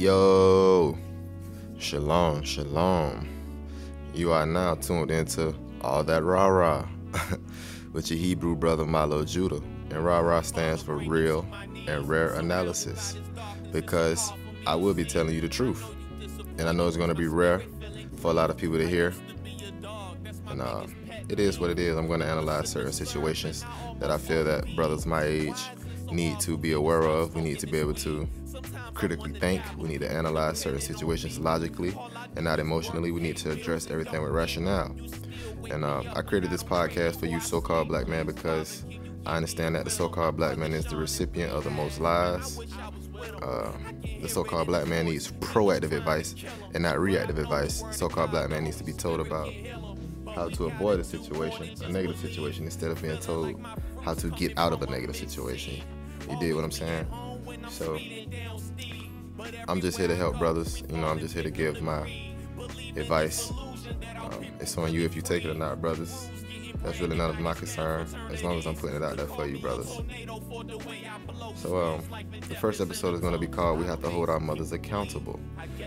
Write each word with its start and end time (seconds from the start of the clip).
Yo, 0.00 0.96
shalom, 1.78 2.42
shalom. 2.42 3.28
You 4.14 4.32
are 4.32 4.46
now 4.46 4.74
tuned 4.74 5.10
into 5.10 5.54
All 5.82 6.02
That 6.04 6.24
Rah 6.24 6.46
Rah 6.46 6.88
with 7.92 8.10
your 8.10 8.18
Hebrew 8.18 8.56
brother 8.56 8.86
Milo 8.86 9.26
Judah. 9.26 9.60
And 9.90 10.02
Rah 10.02 10.20
Rah 10.20 10.40
stands 10.40 10.82
for 10.82 10.96
real 10.96 11.46
and 11.86 12.08
rare 12.08 12.32
analysis 12.32 13.18
because 13.72 14.32
I 14.66 14.74
will 14.74 14.94
be 14.94 15.04
telling 15.04 15.34
you 15.34 15.42
the 15.42 15.50
truth. 15.50 15.84
And 16.56 16.62
I 16.62 16.72
know 16.72 16.88
it's 16.88 16.96
going 16.96 17.10
to 17.10 17.14
be 17.14 17.26
rare 17.26 17.62
for 18.16 18.30
a 18.30 18.34
lot 18.34 18.48
of 18.48 18.56
people 18.56 18.78
to 18.78 18.88
hear. 18.88 19.12
And 20.46 20.62
uh, 20.62 20.86
it 21.28 21.38
is 21.38 21.60
what 21.60 21.68
it 21.68 21.78
is. 21.78 21.98
I'm 21.98 22.06
going 22.06 22.20
to 22.20 22.26
analyze 22.26 22.70
certain 22.70 22.94
situations 22.94 23.66
that 23.98 24.10
I 24.10 24.16
feel 24.16 24.44
that 24.44 24.64
brothers 24.74 25.04
my 25.04 25.24
age 25.24 25.60
need 26.10 26.40
to 26.40 26.56
be 26.56 26.72
aware 26.72 27.02
of. 27.02 27.34
We 27.34 27.42
need 27.42 27.58
to 27.58 27.66
be 27.66 27.76
able 27.76 27.94
to 27.96 28.26
critically 28.94 29.32
think. 29.38 29.62
We 29.76 29.88
need 29.88 30.00
to 30.00 30.10
analyze 30.10 30.58
certain 30.58 30.80
situations 30.80 31.38
logically 31.38 31.96
and 32.36 32.44
not 32.44 32.58
emotionally. 32.58 33.10
We 33.10 33.20
need 33.20 33.36
to 33.38 33.50
address 33.50 33.90
everything 33.90 34.22
with 34.22 34.32
rationale. 34.32 34.96
And 35.70 35.84
uh, 35.84 36.02
I 36.14 36.22
created 36.22 36.50
this 36.50 36.62
podcast 36.62 37.20
for 37.20 37.26
you, 37.26 37.40
so 37.40 37.60
called 37.60 37.88
black 37.88 38.08
man, 38.08 38.26
because 38.26 38.84
I 39.26 39.36
understand 39.36 39.74
that 39.74 39.84
the 39.84 39.90
so 39.90 40.08
called 40.08 40.36
black 40.36 40.56
man 40.56 40.72
is 40.72 40.86
the 40.86 40.96
recipient 40.96 41.52
of 41.52 41.64
the 41.64 41.70
most 41.70 42.00
lies. 42.00 42.58
Uh, 43.42 43.72
the 44.20 44.28
so 44.28 44.42
called 44.42 44.66
black 44.66 44.86
man 44.86 45.06
needs 45.06 45.30
proactive 45.32 45.92
advice 45.92 46.34
and 46.74 46.82
not 46.82 46.98
reactive 46.98 47.38
advice. 47.38 47.82
So 47.92 48.08
called 48.08 48.30
black 48.30 48.48
man 48.48 48.64
needs 48.64 48.76
to 48.78 48.84
be 48.84 48.92
told 48.92 49.20
about 49.20 49.52
how 50.34 50.48
to 50.48 50.66
avoid 50.66 51.00
a 51.00 51.04
situation, 51.04 51.70
a 51.84 51.88
negative 51.88 52.18
situation, 52.18 52.64
instead 52.64 52.90
of 52.90 53.02
being 53.02 53.18
told 53.18 53.60
how 54.02 54.14
to 54.14 54.30
get 54.30 54.56
out 54.58 54.72
of 54.72 54.82
a 54.82 54.86
negative 54.86 55.16
situation. 55.16 55.82
You 56.30 56.38
did 56.38 56.54
what 56.54 56.64
I'm 56.64 56.70
saying? 56.70 57.06
So 57.70 57.98
I'm 59.68 59.80
just 59.80 59.96
here 59.96 60.08
to 60.08 60.16
help 60.16 60.38
brothers. 60.38 60.82
You 60.90 60.98
know, 60.98 61.06
I'm 61.06 61.18
just 61.18 61.34
here 61.34 61.42
to 61.42 61.50
give 61.50 61.80
my 61.80 62.32
advice. 62.96 63.50
Um, 63.50 64.44
it's 64.58 64.76
on 64.76 64.92
you 64.92 65.04
if 65.04 65.16
you 65.16 65.22
take 65.22 65.44
it 65.44 65.50
or 65.50 65.54
not, 65.54 65.80
brothers. 65.80 66.28
That's 66.82 67.00
really 67.00 67.16
none 67.16 67.30
of 67.30 67.38
my 67.38 67.54
concern. 67.54 68.06
As 68.30 68.42
long 68.42 68.58
as 68.58 68.66
I'm 68.66 68.74
putting 68.74 68.96
it 68.96 69.02
out 69.02 69.16
there 69.16 69.26
for 69.26 69.46
you, 69.46 69.58
brothers. 69.58 70.00
So, 71.56 71.78
um, 71.78 72.02
the 72.48 72.56
first 72.56 72.80
episode 72.80 73.14
is 73.14 73.20
going 73.20 73.34
to 73.34 73.38
be 73.38 73.46
called 73.46 73.78
"We 73.78 73.86
Have 73.86 74.00
to 74.02 74.10
Hold 74.10 74.28
Our 74.28 74.40
Mothers 74.40 74.72
Accountable," 74.72 75.38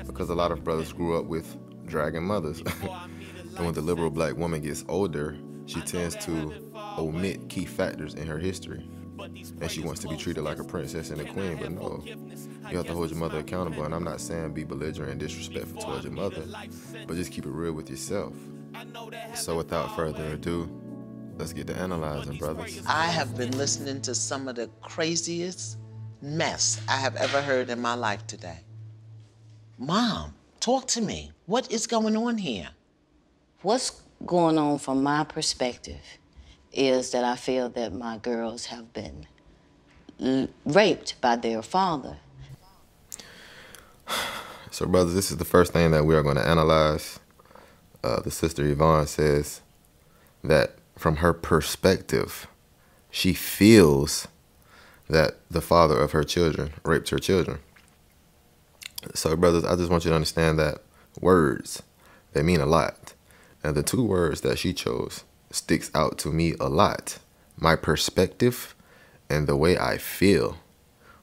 because 0.06 0.30
a 0.30 0.36
lot 0.36 0.52
of 0.52 0.64
brothers 0.64 0.94
grew 0.94 1.18
up 1.18 1.26
with 1.26 1.58
dragon 1.86 2.24
mothers, 2.24 2.62
and 2.82 3.66
when 3.66 3.74
the 3.74 3.82
liberal 3.82 4.10
black 4.10 4.38
woman 4.38 4.62
gets 4.62 4.86
older, 4.88 5.38
she 5.66 5.82
tends 5.82 6.16
to 6.26 6.72
omit 6.98 7.50
key 7.50 7.66
factors 7.66 8.14
in 8.14 8.28
her 8.28 8.38
history 8.38 8.88
and 9.60 9.72
she 9.72 9.82
wants 9.82 10.02
to 10.02 10.08
be 10.08 10.18
treated 10.18 10.42
like 10.42 10.60
a 10.60 10.64
princess 10.64 11.10
and 11.10 11.22
a 11.22 11.26
queen, 11.26 11.58
but 11.58 11.72
no. 11.72 12.04
You 12.70 12.78
have 12.78 12.88
to 12.88 12.94
hold 12.94 13.10
your 13.10 13.20
mother 13.20 13.40
accountable, 13.40 13.84
and 13.84 13.94
I'm 13.94 14.04
not 14.04 14.22
saying 14.22 14.54
be 14.54 14.64
belligerent 14.64 15.12
and 15.12 15.20
disrespectful 15.20 15.82
towards 15.82 16.04
your 16.04 16.14
mother, 16.14 16.44
but 17.08 17.16
just 17.16 17.32
keep 17.32 17.46
it 17.46 17.52
real 17.52 17.74
with 17.74 17.90
yourself. 17.90 18.34
So 19.36 19.58
without 19.58 19.96
further 19.96 20.34
ado, 20.34 20.70
let's 21.38 21.54
get 21.54 21.68
to 21.68 21.76
analyzing, 21.76 22.38
brothers. 22.38 22.82
I 22.88 23.06
have 23.08 23.38
been 23.38 23.58
listening 23.58 24.02
to 24.02 24.16
some 24.16 24.48
of 24.48 24.56
the 24.56 24.70
craziest 24.82 25.78
mess 26.22 26.82
I 26.88 26.98
have 26.98 27.16
ever 27.16 27.42
heard 27.42 27.70
in 27.70 27.82
my 27.82 27.96
life 27.96 28.26
today. 28.28 28.60
Mom, 29.78 30.34
talk 30.60 30.88
to 30.90 31.02
me. 31.02 31.32
What 31.46 31.72
is 31.72 31.88
going 31.88 32.16
on 32.16 32.38
here? 32.38 32.70
What's 33.62 34.02
going 34.26 34.58
on 34.58 34.80
from 34.80 35.04
my 35.04 35.24
perspective 35.26 36.02
is 36.74 37.12
that 37.12 37.24
I 37.24 37.36
feel 37.36 37.70
that 37.70 37.94
my 37.94 38.18
girls 38.18 38.66
have 38.68 38.92
been 38.94 39.28
raped 40.66 41.22
by 41.22 41.36
their 41.36 41.62
father. 41.62 42.18
So, 44.72 44.88
brothers, 44.88 45.14
this 45.14 45.30
is 45.30 45.38
the 45.38 45.46
first 45.46 45.72
thing 45.72 45.92
that 45.92 46.04
we 46.04 46.16
are 46.16 46.24
going 46.24 46.36
to 46.36 46.48
analyze. 46.48 47.20
Uh, 48.04 48.22
the 48.22 48.32
sister 48.32 48.66
Yvonne 48.66 49.06
says 49.06 49.62
that 50.44 50.80
from 50.98 51.18
her 51.18 51.32
perspective, 51.32 52.48
she 53.12 53.34
feels 53.34 54.28
that 55.08 55.38
the 55.52 55.62
father 55.62 56.00
of 56.00 56.14
her 56.14 56.24
children 56.24 56.74
raped 56.84 57.10
her 57.10 57.20
children. 57.20 57.60
So, 59.14 59.36
brothers, 59.36 59.64
I 59.64 59.76
just 59.76 59.92
want 59.92 60.06
you 60.06 60.10
to 60.10 60.16
understand 60.16 60.58
that 60.58 60.80
words, 61.22 61.84
they 62.32 62.42
mean 62.42 62.60
a 62.60 62.66
lot. 62.66 63.14
And 63.64 63.76
the 63.76 63.84
two 63.84 64.04
words 64.04 64.42
that 64.42 64.58
she 64.58 64.74
chose 64.74 65.24
sticks 65.54 65.92
out 65.94 66.18
to 66.18 66.30
me 66.30 66.56
a 66.60 66.68
lot 66.68 67.20
my 67.58 67.76
perspective 67.76 68.76
and 69.30 69.48
the 69.48 69.56
way 69.56 69.78
I 69.78 69.98
feel. 69.98 70.58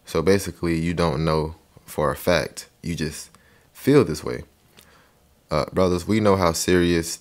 So 0.04 0.22
basically, 0.22 0.78
you 0.78 0.94
don't 0.94 1.24
know 1.24 1.56
for 1.84 2.10
a 2.10 2.16
fact, 2.16 2.68
you 2.82 2.94
just 2.94 3.30
feel 3.72 4.04
this 4.04 4.24
way. 4.24 4.44
Uh, 5.50 5.66
brothers, 5.72 6.06
we 6.06 6.20
know 6.20 6.36
how 6.36 6.52
serious 6.52 7.20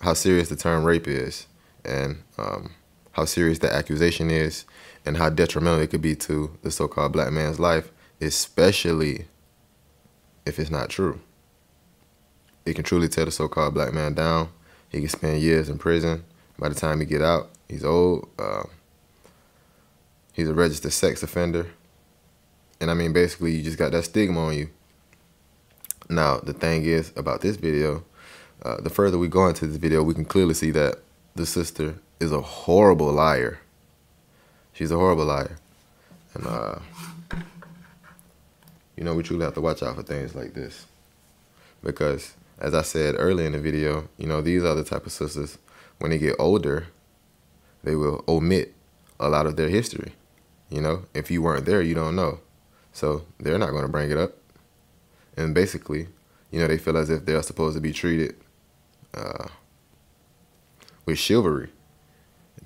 how 0.00 0.12
serious 0.14 0.48
the 0.48 0.56
term 0.56 0.84
rape 0.84 1.06
is, 1.06 1.46
and 1.84 2.22
um, 2.36 2.72
how 3.12 3.24
serious 3.24 3.60
the 3.60 3.72
accusation 3.72 4.30
is, 4.30 4.64
and 5.06 5.16
how 5.16 5.28
detrimental 5.28 5.80
it 5.80 5.90
could 5.90 6.02
be 6.02 6.16
to 6.16 6.56
the 6.62 6.70
so-called 6.72 7.12
black 7.12 7.32
man's 7.32 7.60
life, 7.60 7.90
especially 8.20 9.26
if 10.44 10.58
it's 10.58 10.70
not 10.70 10.90
true. 10.90 11.20
It 12.66 12.74
can 12.74 12.84
truly 12.84 13.08
tear 13.08 13.24
the 13.26 13.30
so-called 13.30 13.74
black 13.74 13.92
man 13.92 14.14
down. 14.14 14.48
He 14.88 14.98
can 14.98 15.08
spend 15.08 15.40
years 15.40 15.68
in 15.68 15.78
prison. 15.78 16.24
By 16.62 16.68
the 16.68 16.76
time 16.76 17.00
he 17.00 17.06
get 17.06 17.22
out, 17.22 17.50
he's 17.68 17.84
old. 17.84 18.28
Uh, 18.38 18.62
he's 20.32 20.48
a 20.48 20.54
registered 20.54 20.92
sex 20.92 21.20
offender. 21.20 21.66
And 22.80 22.88
I 22.88 22.94
mean, 22.94 23.12
basically, 23.12 23.50
you 23.50 23.64
just 23.64 23.78
got 23.78 23.90
that 23.90 24.04
stigma 24.04 24.38
on 24.38 24.56
you. 24.56 24.70
Now, 26.08 26.38
the 26.38 26.52
thing 26.52 26.84
is 26.84 27.12
about 27.16 27.40
this 27.40 27.56
video, 27.56 28.04
uh, 28.64 28.80
the 28.80 28.90
further 28.90 29.18
we 29.18 29.26
go 29.26 29.48
into 29.48 29.66
this 29.66 29.76
video, 29.76 30.04
we 30.04 30.14
can 30.14 30.24
clearly 30.24 30.54
see 30.54 30.70
that 30.70 31.00
the 31.34 31.46
sister 31.46 31.96
is 32.20 32.30
a 32.30 32.40
horrible 32.40 33.10
liar. 33.10 33.58
She's 34.72 34.92
a 34.92 34.96
horrible 34.96 35.24
liar. 35.24 35.58
And, 36.34 36.46
uh, 36.46 36.78
you 38.96 39.02
know, 39.02 39.16
we 39.16 39.24
truly 39.24 39.44
have 39.44 39.54
to 39.54 39.60
watch 39.60 39.82
out 39.82 39.96
for 39.96 40.04
things 40.04 40.36
like 40.36 40.54
this. 40.54 40.86
Because, 41.82 42.34
as 42.60 42.72
I 42.72 42.82
said 42.82 43.16
earlier 43.18 43.46
in 43.46 43.52
the 43.52 43.58
video, 43.58 44.08
you 44.16 44.28
know, 44.28 44.40
these 44.40 44.62
are 44.62 44.76
the 44.76 44.84
type 44.84 45.06
of 45.06 45.10
sisters, 45.10 45.58
when 46.02 46.10
they 46.10 46.18
get 46.18 46.34
older, 46.40 46.88
they 47.84 47.94
will 47.94 48.24
omit 48.26 48.74
a 49.20 49.28
lot 49.28 49.46
of 49.46 49.54
their 49.54 49.68
history. 49.68 50.14
You 50.68 50.80
know, 50.80 51.04
if 51.14 51.30
you 51.30 51.40
weren't 51.42 51.64
there, 51.64 51.80
you 51.80 51.94
don't 51.94 52.16
know. 52.16 52.40
So 52.92 53.24
they're 53.38 53.56
not 53.56 53.70
going 53.70 53.84
to 53.84 53.88
bring 53.88 54.10
it 54.10 54.18
up. 54.18 54.32
And 55.36 55.54
basically, 55.54 56.08
you 56.50 56.58
know, 56.58 56.66
they 56.66 56.76
feel 56.76 56.96
as 56.96 57.08
if 57.08 57.24
they're 57.24 57.40
supposed 57.44 57.76
to 57.76 57.80
be 57.80 57.92
treated 57.92 58.34
uh, 59.14 59.46
with 61.06 61.20
chivalry, 61.20 61.68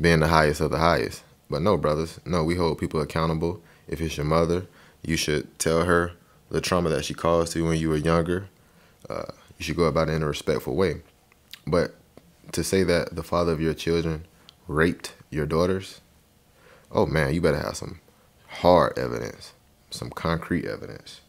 being 0.00 0.20
the 0.20 0.28
highest 0.28 0.62
of 0.62 0.70
the 0.70 0.78
highest. 0.78 1.22
But 1.50 1.60
no, 1.60 1.76
brothers, 1.76 2.18
no, 2.24 2.42
we 2.42 2.54
hold 2.54 2.78
people 2.78 3.02
accountable. 3.02 3.60
If 3.86 4.00
it's 4.00 4.16
your 4.16 4.24
mother, 4.24 4.66
you 5.02 5.18
should 5.18 5.58
tell 5.58 5.84
her 5.84 6.12
the 6.48 6.62
trauma 6.62 6.88
that 6.88 7.04
she 7.04 7.12
caused 7.12 7.54
you 7.54 7.66
when 7.66 7.76
you 7.76 7.90
were 7.90 7.98
younger. 7.98 8.48
Uh, 9.10 9.26
you 9.58 9.64
should 9.64 9.76
go 9.76 9.84
about 9.84 10.08
it 10.08 10.12
in 10.12 10.22
a 10.22 10.26
respectful 10.26 10.74
way. 10.74 11.02
But 11.66 11.94
to 12.56 12.64
say 12.64 12.82
that 12.82 13.14
the 13.14 13.22
father 13.22 13.52
of 13.52 13.60
your 13.60 13.74
children 13.74 14.24
raped 14.66 15.12
your 15.30 15.44
daughters, 15.44 16.00
oh 16.90 17.04
man, 17.04 17.34
you 17.34 17.40
better 17.40 17.58
have 17.58 17.76
some 17.76 18.00
hard 18.48 18.98
evidence, 18.98 19.52
some 19.90 20.08
concrete 20.10 20.64
evidence. 20.64 21.20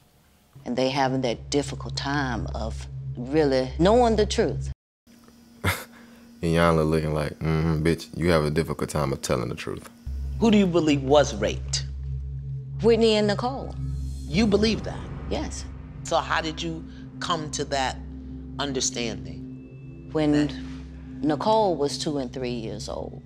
And 0.65 0.77
they 0.77 0.89
having 0.89 1.21
that 1.21 1.49
difficult 1.49 1.97
time 1.97 2.47
of 2.55 2.87
really 3.17 3.71
knowing 3.77 4.15
the 4.15 4.25
truth. 4.25 4.71
And 6.39 6.53
y'all 6.53 6.79
are 6.79 6.83
looking 6.83 7.15
like, 7.15 7.31
mm-hmm, 7.39 7.81
bitch, 7.81 8.15
you 8.15 8.29
have 8.29 8.43
a 8.43 8.51
difficult 8.51 8.91
time 8.91 9.11
of 9.11 9.23
telling 9.23 9.49
the 9.49 9.55
truth. 9.55 9.89
Who 10.39 10.51
do 10.51 10.57
you 10.59 10.67
believe 10.67 11.01
was 11.01 11.33
raped? 11.33 11.87
Whitney 12.83 13.15
and 13.15 13.25
Nicole. 13.25 13.73
You 14.27 14.45
believe 14.45 14.83
that. 14.83 14.99
Yes. 15.31 15.65
So 16.03 16.17
how 16.17 16.41
did 16.41 16.61
you 16.61 16.85
come 17.19 17.49
to 17.51 17.65
that 17.65 17.97
understanding? 18.59 20.09
When 20.11 20.66
Nicole 21.21 21.75
was 21.75 21.97
two 21.97 22.19
and 22.19 22.31
three 22.31 22.51
years 22.51 22.87
old, 22.87 23.23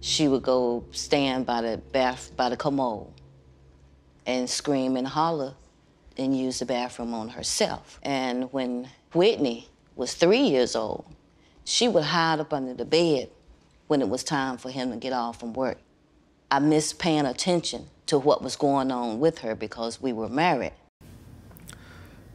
she 0.00 0.28
would 0.28 0.42
go 0.42 0.84
stand 0.92 1.46
by 1.46 1.62
the 1.62 1.78
bath 1.92 2.30
by 2.36 2.48
the 2.48 2.56
commode 2.56 3.12
and 4.26 4.48
scream 4.48 4.96
and 4.96 5.06
holler 5.06 5.54
and 6.18 6.38
use 6.38 6.58
the 6.58 6.66
bathroom 6.66 7.14
on 7.14 7.30
herself. 7.30 7.98
And 8.02 8.52
when 8.52 8.88
Whitney 9.14 9.68
was 9.96 10.14
three 10.14 10.42
years 10.42 10.76
old, 10.76 11.04
she 11.64 11.88
would 11.88 12.04
hide 12.04 12.40
up 12.40 12.52
under 12.52 12.74
the 12.74 12.84
bed 12.84 13.30
when 13.86 14.02
it 14.02 14.08
was 14.08 14.22
time 14.22 14.58
for 14.58 14.70
him 14.70 14.90
to 14.90 14.96
get 14.96 15.12
off 15.12 15.40
from 15.40 15.54
work. 15.54 15.78
I 16.50 16.58
missed 16.58 16.98
paying 16.98 17.26
attention 17.26 17.86
to 18.06 18.18
what 18.18 18.42
was 18.42 18.56
going 18.56 18.90
on 18.90 19.20
with 19.20 19.38
her 19.38 19.54
because 19.54 20.02
we 20.02 20.12
were 20.12 20.28
married. 20.28 20.72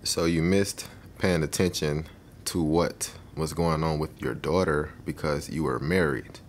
So 0.03 0.25
you 0.25 0.41
missed 0.41 0.87
paying 1.19 1.43
attention 1.43 2.05
to 2.45 2.61
what 2.61 3.11
was 3.35 3.53
going 3.53 3.83
on 3.83 3.99
with 3.99 4.21
your 4.21 4.33
daughter 4.33 4.91
because 5.05 5.49
you 5.49 5.63
were 5.63 5.79
married. 5.79 6.39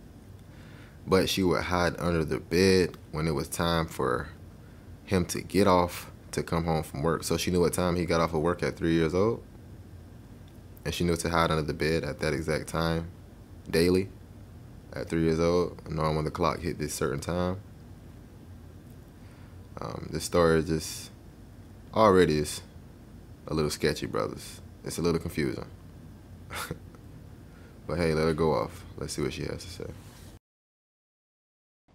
But 1.06 1.29
she 1.29 1.43
would 1.43 1.65
hide 1.65 1.99
under 1.99 2.25
the 2.25 2.38
bed 2.38 2.97
when 3.12 3.27
it 3.27 3.33
was 3.33 3.49
time 3.49 3.87
for 3.87 4.29
him 5.05 5.25
to 5.27 5.41
get 5.41 5.67
off 5.67 6.11
to 6.33 6.43
come 6.43 6.65
home 6.65 6.83
from 6.83 7.03
work. 7.03 7.25
So 7.25 7.37
she 7.37 7.50
knew 7.50 7.61
what 7.61 7.73
time 7.73 7.97
he 7.97 8.05
got 8.05 8.21
off 8.21 8.35
of 8.35 8.41
work 8.41 8.62
at 8.62 8.77
three 8.77 8.94
years 8.94 9.15
old. 9.15 9.43
And 10.85 10.94
she 10.94 11.05
knew 11.05 11.17
to 11.17 11.31
hide 11.31 11.50
under 11.50 11.62
the 11.62 11.75
bed 11.75 12.05
at 12.05 12.21
that 12.21 12.33
exact 12.33 12.69
time, 12.69 13.11
daily, 13.69 14.09
at 14.93 15.09
three 15.09 15.23
years 15.23 15.41
old, 15.41 15.81
knowing 15.91 16.15
when 16.17 16.25
the 16.25 16.31
clock 16.31 16.61
hit 16.61 16.79
this 16.79 16.94
certain 16.94 17.21
time. 17.21 17.61
Um, 19.81 20.09
this 20.11 20.25
story 20.25 20.62
just 20.62 21.11
already 21.93 22.39
is 22.39 22.62
a 23.47 23.55
little 23.55 23.71
sketchy, 23.71 24.06
brothers. 24.06 24.61
It's 24.85 24.99
a 24.99 25.03
little 25.03 25.21
confusing. 25.21 25.67
but 27.87 27.98
hey, 27.98 28.14
let 28.14 28.25
her 28.25 28.34
go 28.34 28.52
off. 28.52 28.84
Let's 28.96 29.14
see 29.14 29.22
what 29.22 29.32
she 29.32 29.43
has 29.43 29.64
to 29.64 29.70
say. 29.70 29.90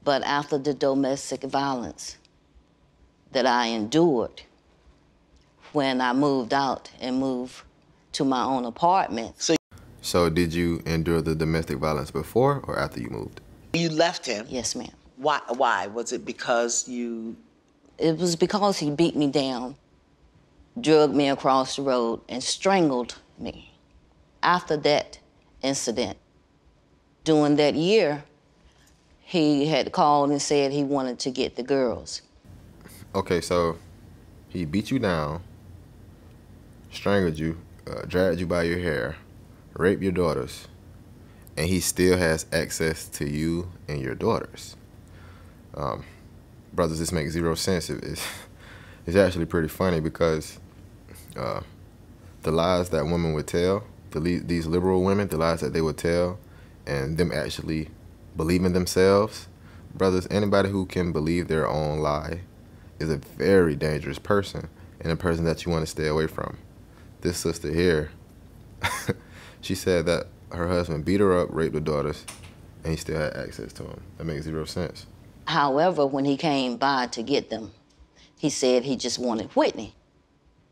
But 0.04 0.24
after 0.24 0.58
the 0.58 0.74
domestic 0.74 1.44
violence 1.44 2.18
that 3.32 3.46
I 3.46 3.68
endured 3.68 4.42
when 5.74 6.02
I 6.02 6.14
moved 6.14 6.54
out 6.54 6.90
and 7.00 7.20
moved 7.20 7.62
to 8.14 8.26
my 8.26 8.44
own 8.44 8.66
apartment. 8.66 9.42
So 9.42 9.56
So 10.02 10.30
did 10.30 10.54
you 10.54 10.82
endure 10.86 11.22
the 11.22 11.36
domestic 11.36 11.78
violence 11.78 12.12
before 12.12 12.62
or 12.66 12.78
after 12.78 13.00
you 13.00 13.10
moved? 13.10 13.42
you 13.74 13.90
left 13.90 14.26
him. 14.26 14.46
Yes, 14.50 14.76
ma'am. 14.76 14.92
Why? 15.16 15.40
Why? 15.56 15.88
Was 15.88 16.12
it 16.12 16.26
because 16.26 16.88
you? 16.90 17.38
It 17.98 18.18
was 18.18 18.36
because 18.36 18.80
he 18.80 18.90
beat 18.90 19.16
me 19.16 19.28
down, 19.28 19.76
drugged 20.80 21.16
me 21.16 21.30
across 21.30 21.76
the 21.78 21.84
road, 21.84 22.20
and 22.28 22.44
strangled 22.44 23.16
me. 23.38 23.71
After 24.44 24.76
that 24.78 25.20
incident, 25.62 26.18
during 27.24 27.56
that 27.58 27.76
year, 27.76 28.24
he 29.20 29.68
had 29.68 29.92
called 29.92 30.32
and 30.32 30.42
said 30.42 30.72
he 30.72 30.84
wanted 30.84 31.20
to 31.20 31.30
get 31.32 31.56
the 31.56 31.64
girls. 31.64 32.22
Okay, 33.14 33.42
so 33.42 33.78
he 34.50 34.66
beat 34.66 34.90
you 34.92 35.00
down, 35.00 35.42
strangled 36.92 37.38
you, 37.38 37.58
uh, 37.90 38.02
dragged 38.08 38.40
you 38.40 38.48
by 38.48 38.64
your 38.64 38.80
hair, 38.80 39.18
raped 39.74 40.02
your 40.02 40.12
daughters, 40.12 40.68
and 41.58 41.68
he 41.68 41.80
still 41.80 42.18
has 42.18 42.46
access 42.52 43.08
to 43.10 43.30
you 43.30 43.72
and 43.88 44.02
your 44.02 44.16
daughters. 44.16 44.76
Um, 45.76 46.04
brothers, 46.74 47.00
this 47.00 47.12
makes 47.12 47.32
zero 47.32 47.56
sense. 47.56 47.90
It- 47.90 48.04
It's, 48.04 48.26
it's 49.06 49.16
actually 49.18 49.46
pretty 49.46 49.68
funny 49.68 50.00
because 50.00 50.60
uh, 51.36 51.62
the 52.44 52.52
lies 52.52 52.90
that 52.90 53.04
women 53.06 53.34
would 53.34 53.48
tell, 53.48 53.84
the 54.12 54.40
these 54.40 54.66
liberal 54.66 55.04
women, 55.04 55.28
the 55.28 55.38
lies 55.38 55.62
that 55.62 55.74
they 55.74 55.82
would 55.82 55.98
tell, 55.98 56.40
and 56.86 57.18
them 57.18 57.32
actually 57.32 57.90
believing 58.36 58.74
themselves, 58.74 59.48
brothers, 59.94 60.28
anybody 60.30 60.70
who 60.70 60.86
can 60.86 61.12
believe 61.12 61.48
their 61.48 61.68
own 61.68 62.00
lie 62.00 62.42
is 63.00 63.10
a 63.10 63.18
very 63.18 63.76
dangerous 63.76 64.20
person 64.20 64.70
and 65.00 65.12
a 65.12 65.16
person 65.16 65.44
that 65.46 65.66
you 65.66 65.72
want 65.72 65.84
to 65.84 65.92
stay 65.92 66.08
away 66.08 66.28
from. 66.28 66.58
This 67.22 67.38
sister 67.38 67.72
here, 67.72 68.12
she 69.62 69.76
said 69.76 70.06
that 70.06 70.28
her 70.52 70.68
husband 70.68 71.06
beat 71.06 71.20
her 71.20 71.38
up, 71.38 71.50
raped 71.52 71.76
her 71.76 71.82
daughters, 71.82 72.26
and 72.84 72.92
he 72.92 72.98
still 72.98 73.20
had 73.20 73.36
access 73.36 73.74
to 73.74 73.84
them. 73.84 74.02
That 74.18 74.26
makes 74.26 74.46
zero 74.46 74.66
sense. 74.66 75.06
However, 75.48 76.06
when 76.06 76.26
he 76.26 76.38
came 76.38 76.78
by 76.78 77.08
to 77.08 77.24
get 77.24 77.50
them, 77.50 77.72
he 78.38 78.50
said 78.50 78.84
he 78.84 78.96
just 78.96 79.20
wanted 79.20 79.52
Whitney. 79.56 79.96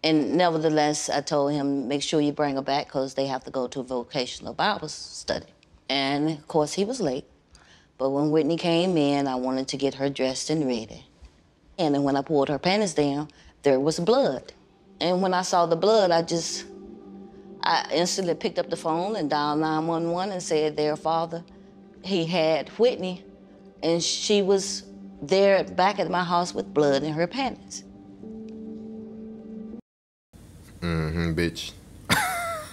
And 0.04 0.36
nevertheless, 0.36 1.10
I 1.10 1.22
told 1.22 1.52
him, 1.52 1.88
make 1.88 2.02
sure 2.02 2.22
you 2.22 2.32
bring 2.32 2.56
her 2.56 2.62
back 2.62 2.88
because 2.88 3.16
they 3.16 3.28
have 3.28 3.44
to 3.44 3.52
go 3.52 3.68
to 3.68 3.82
a 3.82 3.84
vocational 3.84 4.54
Bible 4.54 4.88
study. 4.88 5.48
And 5.90 6.30
of 6.30 6.48
course, 6.48 6.74
he 6.74 6.86
was 6.86 7.02
late. 7.02 7.26
But 7.98 8.12
when 8.12 8.32
Whitney 8.32 8.56
came 8.56 8.96
in, 8.96 9.28
I 9.28 9.36
wanted 9.36 9.68
to 9.70 9.78
get 9.78 9.96
her 9.96 10.10
dressed 10.10 10.50
and 10.50 10.66
ready. 10.66 11.06
And 11.78 11.96
then 11.96 12.04
when 12.04 12.16
I 12.16 12.22
pulled 12.22 12.48
her 12.48 12.60
panties 12.60 12.94
down, 12.94 13.30
there 13.64 13.80
was 13.80 14.00
blood. 14.00 14.54
And 15.02 15.22
when 15.22 15.34
I 15.34 15.42
saw 15.42 15.66
the 15.66 15.76
blood, 15.76 16.12
I 16.12 16.22
just, 16.22 16.66
I 17.62 17.86
instantly 17.92 18.36
picked 18.36 18.58
up 18.58 18.70
the 18.70 18.78
phone 18.78 19.18
and 19.18 19.30
dialed 19.30 19.60
911 19.60 20.32
and 20.32 20.44
said, 20.44 20.78
their 20.78 20.96
father, 20.96 21.44
he 22.04 22.26
had 22.26 22.70
Whitney 22.70 23.26
and 23.84 24.04
she 24.04 24.42
was 24.42 24.84
there 25.22 25.64
back 25.64 26.00
at 26.00 26.10
my 26.10 26.24
house 26.24 26.54
with 26.54 26.74
blood 26.74 27.04
in 27.04 27.14
her 27.14 27.28
panties. 27.28 27.84
Mm-hmm, 30.82 31.34
bitch. 31.34 31.72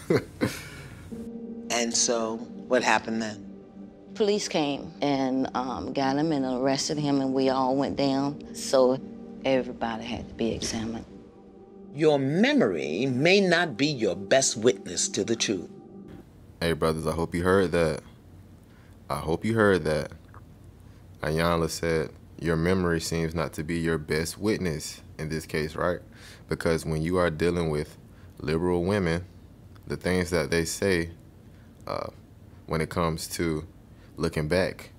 And 1.70 1.94
so, 1.94 2.36
what 2.68 2.82
happened 2.82 3.20
then? 3.20 3.44
Police 4.14 4.48
came 4.48 4.90
and 5.02 5.54
um, 5.54 5.92
got 5.92 6.16
him 6.16 6.32
and 6.32 6.44
arrested 6.44 6.96
him, 6.96 7.20
and 7.20 7.34
we 7.34 7.50
all 7.50 7.76
went 7.76 7.96
down. 7.96 8.54
So 8.54 8.98
everybody 9.44 10.04
had 10.04 10.26
to 10.26 10.34
be 10.34 10.52
examined. 10.52 11.04
Your 11.94 12.18
memory 12.18 13.04
may 13.06 13.40
not 13.40 13.76
be 13.76 13.88
your 13.88 14.16
best 14.16 14.56
witness 14.56 15.08
to 15.10 15.24
the 15.24 15.36
truth. 15.36 15.68
Hey, 16.60 16.72
brothers, 16.72 17.06
I 17.06 17.12
hope 17.12 17.34
you 17.34 17.42
heard 17.42 17.72
that. 17.72 18.00
I 19.10 19.16
hope 19.16 19.44
you 19.44 19.54
heard 19.54 19.84
that. 19.84 20.12
Iyanla 21.20 21.68
said, 21.68 22.10
Your 22.40 22.56
memory 22.56 23.00
seems 23.00 23.34
not 23.34 23.52
to 23.54 23.62
be 23.62 23.78
your 23.78 23.98
best 23.98 24.38
witness 24.38 25.02
in 25.18 25.28
this 25.28 25.44
case, 25.44 25.76
right? 25.76 26.00
Because 26.48 26.84
when 26.86 27.02
you 27.02 27.18
are 27.18 27.30
dealing 27.30 27.70
with 27.70 27.98
liberal 28.38 28.84
women, 28.84 29.24
the 29.86 29.96
things 29.96 30.30
that 30.30 30.50
they 30.50 30.64
say 30.64 31.10
uh, 31.86 32.08
when 32.66 32.80
it 32.80 32.90
comes 32.90 33.26
to 33.28 33.66
looking 34.16 34.48
back 34.48 34.90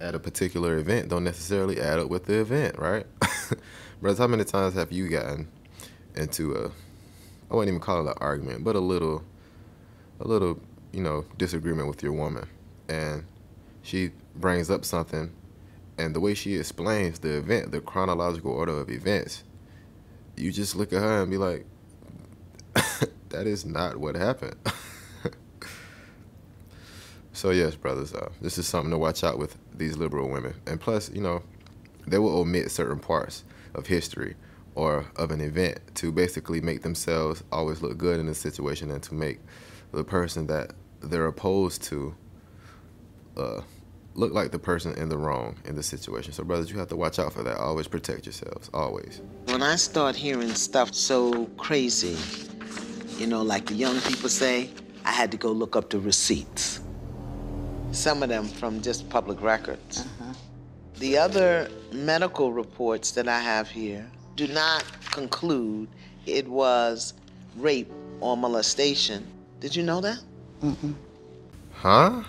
at 0.00 0.14
a 0.14 0.18
particular 0.18 0.76
event 0.76 1.08
don't 1.08 1.24
necessarily 1.24 1.80
add 1.80 1.98
up 1.98 2.08
with 2.08 2.24
the 2.26 2.40
event, 2.40 2.78
right? 2.78 3.06
Brothers, 4.00 4.18
how 4.18 4.26
many 4.26 4.44
times 4.44 4.74
have 4.74 4.92
you 4.92 5.08
gotten 5.08 5.48
into 6.14 6.54
a, 6.54 6.66
I 7.50 7.54
wouldn't 7.54 7.68
even 7.68 7.80
call 7.80 8.06
it 8.06 8.10
an 8.10 8.18
argument, 8.18 8.64
but 8.64 8.76
a 8.76 8.80
little, 8.80 9.24
a 10.20 10.26
little, 10.26 10.60
you 10.92 11.02
know, 11.02 11.24
disagreement 11.38 11.88
with 11.88 12.02
your 12.02 12.12
woman, 12.12 12.46
and 12.88 13.24
she 13.82 14.10
brings 14.34 14.70
up 14.70 14.84
something, 14.84 15.32
and 15.98 16.14
the 16.14 16.20
way 16.20 16.34
she 16.34 16.56
explains 16.56 17.18
the 17.18 17.38
event, 17.38 17.72
the 17.72 17.80
chronological 17.80 18.52
order 18.52 18.72
of 18.78 18.90
events, 18.90 19.44
you 20.36 20.52
just 20.52 20.76
look 20.76 20.92
at 20.92 21.00
her 21.00 21.22
and 21.22 21.30
be 21.30 21.38
like, 21.38 21.66
that 23.30 23.46
is 23.46 23.64
not 23.64 23.96
what 23.96 24.14
happened. 24.14 24.56
so 27.32 27.50
yes, 27.50 27.74
brothers, 27.74 28.14
uh, 28.14 28.30
this 28.40 28.58
is 28.58 28.66
something 28.66 28.90
to 28.90 28.98
watch 28.98 29.24
out 29.24 29.38
with 29.38 29.56
these 29.74 29.96
liberal 29.96 30.28
women, 30.28 30.54
and 30.66 30.80
plus, 30.80 31.10
you 31.10 31.20
know, 31.20 31.42
they 32.06 32.18
will 32.18 32.38
omit 32.38 32.70
certain 32.70 32.98
parts 32.98 33.44
of 33.74 33.86
history 33.86 34.36
or 34.74 35.06
of 35.16 35.30
an 35.30 35.40
event 35.40 35.80
to 35.94 36.12
basically 36.12 36.60
make 36.60 36.82
themselves 36.82 37.42
always 37.50 37.82
look 37.82 37.96
good 37.96 38.20
in 38.20 38.28
a 38.28 38.34
situation 38.34 38.90
and 38.90 39.02
to 39.02 39.14
make 39.14 39.40
the 39.92 40.04
person 40.04 40.46
that 40.46 40.72
they're 41.00 41.26
opposed 41.26 41.82
to 41.82 42.14
uh, 43.36 43.60
look 44.16 44.32
like 44.32 44.50
the 44.50 44.58
person 44.58 44.94
in 44.94 45.08
the 45.08 45.16
wrong 45.16 45.56
in 45.64 45.76
the 45.76 45.82
situation. 45.82 46.32
So, 46.32 46.42
brothers, 46.44 46.70
you 46.70 46.78
have 46.78 46.88
to 46.88 46.96
watch 46.96 47.18
out 47.18 47.32
for 47.32 47.42
that. 47.42 47.58
Always 47.58 47.86
protect 47.86 48.26
yourselves. 48.26 48.70
Always. 48.72 49.20
When 49.46 49.62
I 49.62 49.76
start 49.76 50.16
hearing 50.16 50.54
stuff 50.54 50.94
so 50.94 51.46
crazy, 51.58 52.16
you 53.18 53.26
know, 53.26 53.42
like 53.42 53.66
the 53.66 53.74
young 53.74 54.00
people 54.00 54.28
say, 54.28 54.70
I 55.04 55.12
had 55.12 55.30
to 55.32 55.36
go 55.36 55.52
look 55.52 55.76
up 55.76 55.90
the 55.90 56.00
receipts. 56.00 56.80
Some 57.92 58.22
of 58.22 58.28
them 58.28 58.46
from 58.46 58.82
just 58.82 59.08
public 59.08 59.40
records. 59.40 60.00
Uh-huh. 60.00 60.32
The 60.98 61.18
other 61.18 61.70
medical 61.92 62.52
reports 62.52 63.12
that 63.12 63.28
I 63.28 63.38
have 63.38 63.68
here 63.68 64.10
do 64.34 64.48
not 64.48 64.84
conclude 65.12 65.88
it 66.26 66.48
was 66.48 67.14
rape 67.56 67.90
or 68.20 68.36
molestation. 68.36 69.26
Did 69.60 69.76
you 69.76 69.82
know 69.82 70.00
that? 70.00 70.18
Mm-hmm. 70.62 70.92
Huh? 71.72 72.22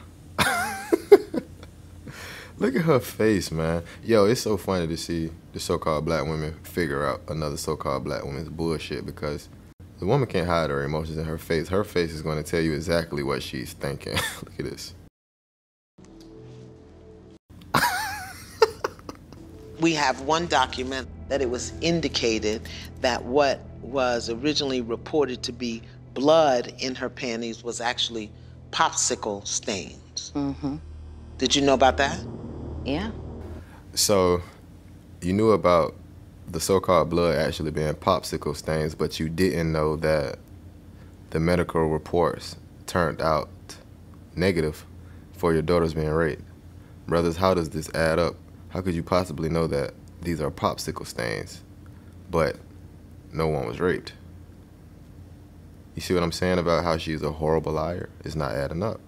Look 2.59 2.75
at 2.75 2.81
her 2.81 2.99
face, 2.99 3.51
man. 3.51 3.83
Yo, 4.03 4.25
it's 4.25 4.41
so 4.41 4.57
funny 4.57 4.87
to 4.87 4.97
see 4.97 5.29
the 5.53 5.59
so-called 5.59 6.05
black 6.05 6.25
women 6.25 6.55
figure 6.63 7.05
out 7.05 7.21
another 7.27 7.55
so-called 7.55 8.03
black 8.03 8.23
woman's 8.23 8.49
bullshit 8.49 9.05
because 9.05 9.47
the 9.99 10.07
woman 10.07 10.27
can't 10.27 10.47
hide 10.47 10.71
her 10.71 10.83
emotions 10.83 11.19
in 11.19 11.25
her 11.25 11.37
face. 11.37 11.67
Her 11.67 11.83
face 11.83 12.11
is 12.11 12.23
going 12.23 12.43
to 12.43 12.49
tell 12.49 12.59
you 12.59 12.73
exactly 12.73 13.21
what 13.21 13.43
she's 13.43 13.73
thinking. 13.73 14.13
Look 14.43 14.53
at 14.57 14.65
this. 14.65 14.95
we 19.79 19.93
have 19.93 20.21
one 20.21 20.47
document 20.47 21.07
that 21.29 21.43
it 21.43 21.51
was 21.51 21.73
indicated 21.81 22.67
that 23.01 23.23
what 23.23 23.61
was 23.81 24.31
originally 24.31 24.81
reported 24.81 25.43
to 25.43 25.51
be 25.51 25.83
blood 26.15 26.73
in 26.79 26.95
her 26.95 27.09
panties 27.09 27.63
was 27.63 27.81
actually 27.81 28.31
popsicle 28.71 29.45
stains. 29.45 30.31
Mm-hmm. 30.33 30.77
Did 31.37 31.55
you 31.55 31.61
know 31.61 31.75
about 31.75 31.97
that? 31.97 32.19
Yeah. 32.87 33.11
So, 33.93 34.41
you 35.21 35.33
knew 35.33 35.51
about 35.51 35.93
the 36.47 36.61
so-called 36.61 37.09
blood 37.09 37.35
actually 37.35 37.71
being 37.71 37.93
popsicle 37.95 38.55
stains, 38.55 38.95
but 38.95 39.19
you 39.19 39.27
didn't 39.27 39.73
know 39.73 39.97
that 39.97 40.39
the 41.31 41.41
medical 41.41 41.89
reports 41.89 42.55
turned 42.85 43.21
out 43.21 43.49
negative 44.37 44.85
for 45.33 45.51
your 45.51 45.63
daughters 45.63 45.93
being 45.93 46.07
raped. 46.07 46.43
Brothers, 47.07 47.35
how 47.35 47.53
does 47.53 47.71
this 47.71 47.93
add 47.93 48.19
up? 48.19 48.35
How 48.69 48.79
could 48.79 48.93
you 48.93 49.03
possibly 49.03 49.49
know 49.49 49.67
that 49.67 49.93
these 50.21 50.39
are 50.39 50.49
popsicle 50.49 51.05
stains, 51.05 51.65
but 52.31 52.55
no 53.33 53.47
one 53.47 53.67
was 53.67 53.81
raped. 53.81 54.13
You 55.95 56.01
see 56.01 56.13
what 56.13 56.23
I'm 56.23 56.31
saying 56.31 56.59
about 56.59 56.85
how 56.85 56.97
she's 56.97 57.21
a 57.21 57.33
horrible 57.33 57.73
liar? 57.73 58.07
It's 58.23 58.35
not 58.35 58.53
adding 58.53 58.81
up. 58.81 59.01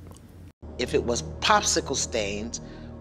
If 0.77 0.93
it 0.93 1.05
was 1.05 1.23
popsicle 1.39 1.95
stains, 1.95 2.59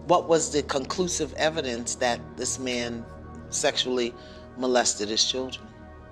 what 0.09 0.27
was 0.27 0.51
the 0.51 0.63
conclusive 0.63 1.31
evidence 1.33 1.93
that 1.93 2.19
this 2.35 2.57
man 2.57 3.05
sexually 3.51 4.11
molested 4.57 5.07
his 5.07 5.23
children? 5.23 5.67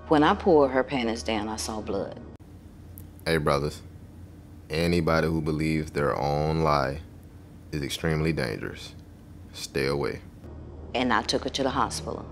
When 0.06 0.22
I 0.22 0.34
pulled 0.34 0.70
her 0.70 0.84
panties 0.84 1.24
down, 1.24 1.48
I 1.48 1.56
saw 1.56 1.80
blood. 1.80 2.20
Hey, 3.26 3.38
brothers, 3.38 3.82
anybody 4.70 5.26
who 5.26 5.42
believes 5.42 5.90
their 5.90 6.16
own 6.16 6.60
lie 6.62 7.00
is 7.72 7.82
extremely 7.82 8.32
dangerous. 8.32 8.94
Stay 9.52 9.86
away. 9.86 10.20
And 10.94 11.12
I 11.12 11.22
took 11.22 11.42
her 11.42 11.50
to 11.50 11.64
the 11.64 11.70
hospital. 11.70 12.24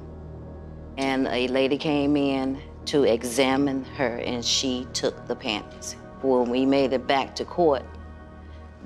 And 0.98 1.26
a 1.26 1.48
lady 1.48 1.78
came 1.78 2.16
in 2.16 2.60
to 2.86 3.02
examine 3.02 3.84
her, 3.96 4.18
and 4.18 4.44
she 4.44 4.86
took 4.92 5.26
the 5.26 5.34
panties. 5.34 5.96
When 6.22 6.48
we 6.48 6.64
made 6.64 6.92
it 6.92 7.08
back 7.08 7.34
to 7.34 7.44
court, 7.44 7.84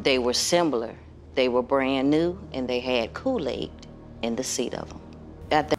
they 0.02 0.18
were 0.18 0.32
similar. 0.32 0.96
They 1.34 1.48
were 1.48 1.62
brand 1.62 2.10
new, 2.10 2.38
and 2.52 2.68
they 2.68 2.80
had 2.80 3.14
Kool-Aid 3.14 3.70
in 4.22 4.36
the 4.36 4.44
seat 4.44 4.74
of 4.74 4.88
them. 4.88 5.00
At 5.50 5.70
the 5.70 5.76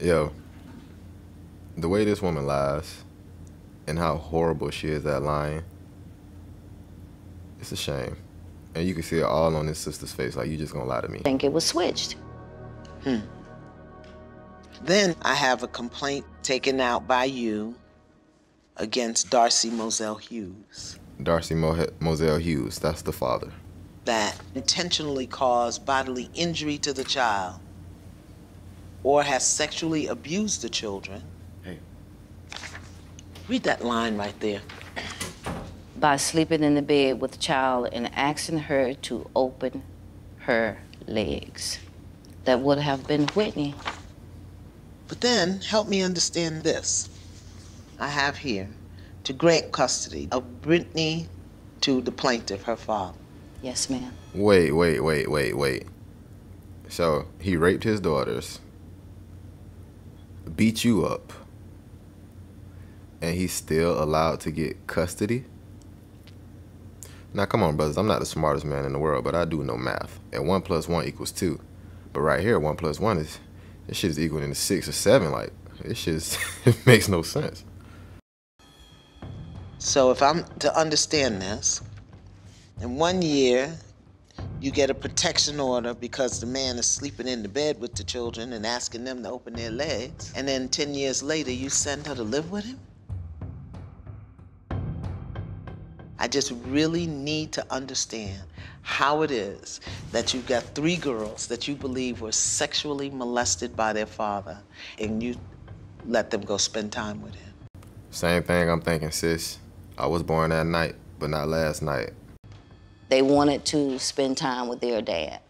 Yo, 0.00 0.32
the 1.76 1.88
way 1.88 2.04
this 2.04 2.22
woman 2.22 2.46
lies 2.46 3.04
and 3.86 3.98
how 3.98 4.16
horrible 4.16 4.70
she 4.70 4.88
is 4.88 5.04
at 5.06 5.22
lying, 5.22 5.62
it's 7.60 7.72
a 7.72 7.76
shame. 7.76 8.16
And 8.74 8.86
you 8.86 8.94
can 8.94 9.02
see 9.02 9.18
it 9.18 9.24
all 9.24 9.56
on 9.56 9.66
his 9.66 9.78
sister's 9.78 10.12
face, 10.12 10.36
like 10.36 10.48
you 10.48 10.56
just 10.56 10.72
gonna 10.72 10.84
lie 10.84 11.00
to 11.00 11.08
me. 11.08 11.20
think 11.20 11.42
it 11.42 11.52
was 11.52 11.64
switched. 11.64 12.16
Hmm. 13.02 13.18
Then 14.82 15.16
I 15.22 15.34
have 15.34 15.62
a 15.62 15.68
complaint 15.68 16.24
taken 16.42 16.80
out 16.80 17.08
by 17.08 17.24
you 17.24 17.74
against 18.76 19.30
Darcy 19.30 19.70
Moselle 19.70 20.14
Hughes 20.14 20.98
Darcy 21.22 21.54
Mo- 21.54 21.86
Moselle 21.98 22.38
Hughes, 22.38 22.78
that's 22.78 23.02
the 23.02 23.12
father. 23.12 23.52
That 24.08 24.40
intentionally 24.54 25.26
caused 25.26 25.84
bodily 25.84 26.30
injury 26.32 26.78
to 26.78 26.94
the 26.94 27.04
child 27.04 27.60
or 29.02 29.22
has 29.22 29.46
sexually 29.46 30.06
abused 30.06 30.62
the 30.62 30.68
children. 30.70 31.22
Hey. 31.62 31.78
Read 33.48 33.64
that 33.64 33.84
line 33.84 34.16
right 34.16 34.38
there. 34.40 34.62
by 36.00 36.16
sleeping 36.16 36.62
in 36.62 36.74
the 36.74 36.80
bed 36.80 37.20
with 37.20 37.32
the 37.32 37.38
child 37.38 37.90
and 37.92 38.10
asking 38.14 38.60
her 38.60 38.94
to 38.94 39.28
open 39.36 39.82
her 40.38 40.78
legs. 41.06 41.78
That 42.44 42.60
would 42.60 42.78
have 42.78 43.06
been 43.06 43.26
Whitney. 43.28 43.74
But 45.06 45.20
then 45.20 45.60
help 45.60 45.86
me 45.86 46.00
understand 46.00 46.62
this. 46.62 47.10
I 48.00 48.08
have 48.08 48.38
here 48.38 48.70
to 49.24 49.34
grant 49.34 49.70
custody 49.70 50.28
of 50.32 50.62
Brittany 50.62 51.28
to 51.82 52.00
the 52.00 52.12
plaintiff, 52.12 52.62
her 52.62 52.76
father. 52.76 53.18
Yes, 53.62 53.90
ma'am. 53.90 54.12
Wait, 54.34 54.72
wait, 54.72 55.00
wait, 55.00 55.30
wait, 55.30 55.56
wait. 55.56 55.86
So 56.88 57.26
he 57.40 57.56
raped 57.56 57.84
his 57.84 58.00
daughters, 58.00 58.60
beat 60.56 60.84
you 60.84 61.04
up, 61.04 61.32
and 63.20 63.34
he's 63.36 63.52
still 63.52 64.02
allowed 64.02 64.40
to 64.40 64.50
get 64.50 64.86
custody? 64.86 65.44
Now, 67.34 67.44
come 67.44 67.62
on, 67.62 67.76
brothers. 67.76 67.98
I'm 67.98 68.06
not 68.06 68.20
the 68.20 68.26
smartest 68.26 68.64
man 68.64 68.84
in 68.84 68.92
the 68.92 68.98
world, 68.98 69.24
but 69.24 69.34
I 69.34 69.44
do 69.44 69.62
know 69.62 69.76
math. 69.76 70.18
And 70.32 70.48
one 70.48 70.62
plus 70.62 70.88
one 70.88 71.04
equals 71.06 71.30
two. 71.30 71.60
But 72.12 72.20
right 72.22 72.40
here, 72.40 72.58
one 72.58 72.76
plus 72.76 72.98
one 72.98 73.18
is 73.18 73.38
this 73.86 73.98
shit 73.98 74.10
is 74.10 74.18
equal 74.18 74.40
to 74.40 74.54
six 74.54 74.88
or 74.88 74.92
seven. 74.92 75.30
Like 75.30 75.52
this 75.82 75.98
shit 75.98 76.14
is, 76.14 76.38
it 76.64 76.86
makes 76.86 77.08
no 77.08 77.22
sense. 77.22 77.64
So 79.78 80.10
if 80.10 80.22
I'm 80.22 80.44
to 80.60 80.76
understand 80.76 81.42
this, 81.42 81.82
in 82.80 82.96
one 82.96 83.22
year, 83.22 83.76
you 84.60 84.70
get 84.70 84.90
a 84.90 84.94
protection 84.94 85.58
order 85.60 85.94
because 85.94 86.40
the 86.40 86.46
man 86.46 86.78
is 86.78 86.86
sleeping 86.86 87.26
in 87.26 87.42
the 87.42 87.48
bed 87.48 87.80
with 87.80 87.94
the 87.94 88.04
children 88.04 88.52
and 88.52 88.64
asking 88.64 89.04
them 89.04 89.22
to 89.22 89.30
open 89.30 89.54
their 89.54 89.70
legs. 89.70 90.32
And 90.36 90.46
then 90.46 90.68
10 90.68 90.94
years 90.94 91.22
later, 91.22 91.50
you 91.50 91.70
send 91.70 92.06
her 92.06 92.14
to 92.14 92.22
live 92.22 92.50
with 92.50 92.64
him? 92.64 92.80
I 96.20 96.26
just 96.26 96.52
really 96.66 97.06
need 97.06 97.52
to 97.52 97.66
understand 97.72 98.42
how 98.82 99.22
it 99.22 99.30
is 99.30 99.80
that 100.12 100.34
you've 100.34 100.46
got 100.46 100.62
three 100.74 100.96
girls 100.96 101.46
that 101.46 101.68
you 101.68 101.76
believe 101.76 102.20
were 102.20 102.32
sexually 102.32 103.10
molested 103.10 103.76
by 103.76 103.92
their 103.92 104.06
father 104.06 104.58
and 104.98 105.22
you 105.22 105.36
let 106.06 106.30
them 106.30 106.40
go 106.40 106.56
spend 106.56 106.90
time 106.90 107.22
with 107.22 107.34
him. 107.34 107.52
Same 108.10 108.42
thing 108.42 108.68
I'm 108.68 108.80
thinking, 108.80 109.10
sis. 109.10 109.58
I 109.96 110.06
was 110.06 110.22
born 110.22 110.50
that 110.50 110.66
night, 110.66 110.96
but 111.18 111.30
not 111.30 111.48
last 111.48 111.82
night. 111.82 112.10
They 113.08 113.22
wanted 113.22 113.64
to 113.66 113.98
spend 113.98 114.36
time 114.36 114.68
with 114.68 114.80
their 114.80 115.00
dad 115.00 115.40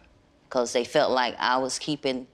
because 0.45 0.73
they 0.73 0.83
felt 0.83 1.11
like 1.11 1.35
I 1.39 1.57
was 1.57 1.77
keeping 1.77 2.27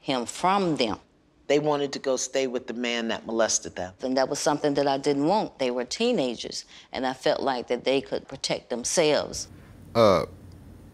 him 0.00 0.26
from 0.26 0.76
them. 0.76 0.98
They 1.46 1.58
wanted 1.58 1.92
to 1.92 1.98
go 1.98 2.16
stay 2.16 2.46
with 2.46 2.66
the 2.66 2.74
man 2.74 3.08
that 3.08 3.26
molested 3.26 3.76
them. 3.76 3.94
And 4.02 4.16
that 4.16 4.28
was 4.28 4.38
something 4.38 4.74
that 4.74 4.86
I 4.86 4.98
didn't 4.98 5.26
want. 5.26 5.58
They 5.58 5.70
were 5.70 5.84
teenagers, 5.84 6.64
and 6.92 7.06
I 7.06 7.12
felt 7.12 7.42
like 7.42 7.68
that 7.68 7.84
they 7.84 8.00
could 8.00 8.26
protect 8.26 8.70
themselves. 8.70 9.48
Uh, 9.94 10.26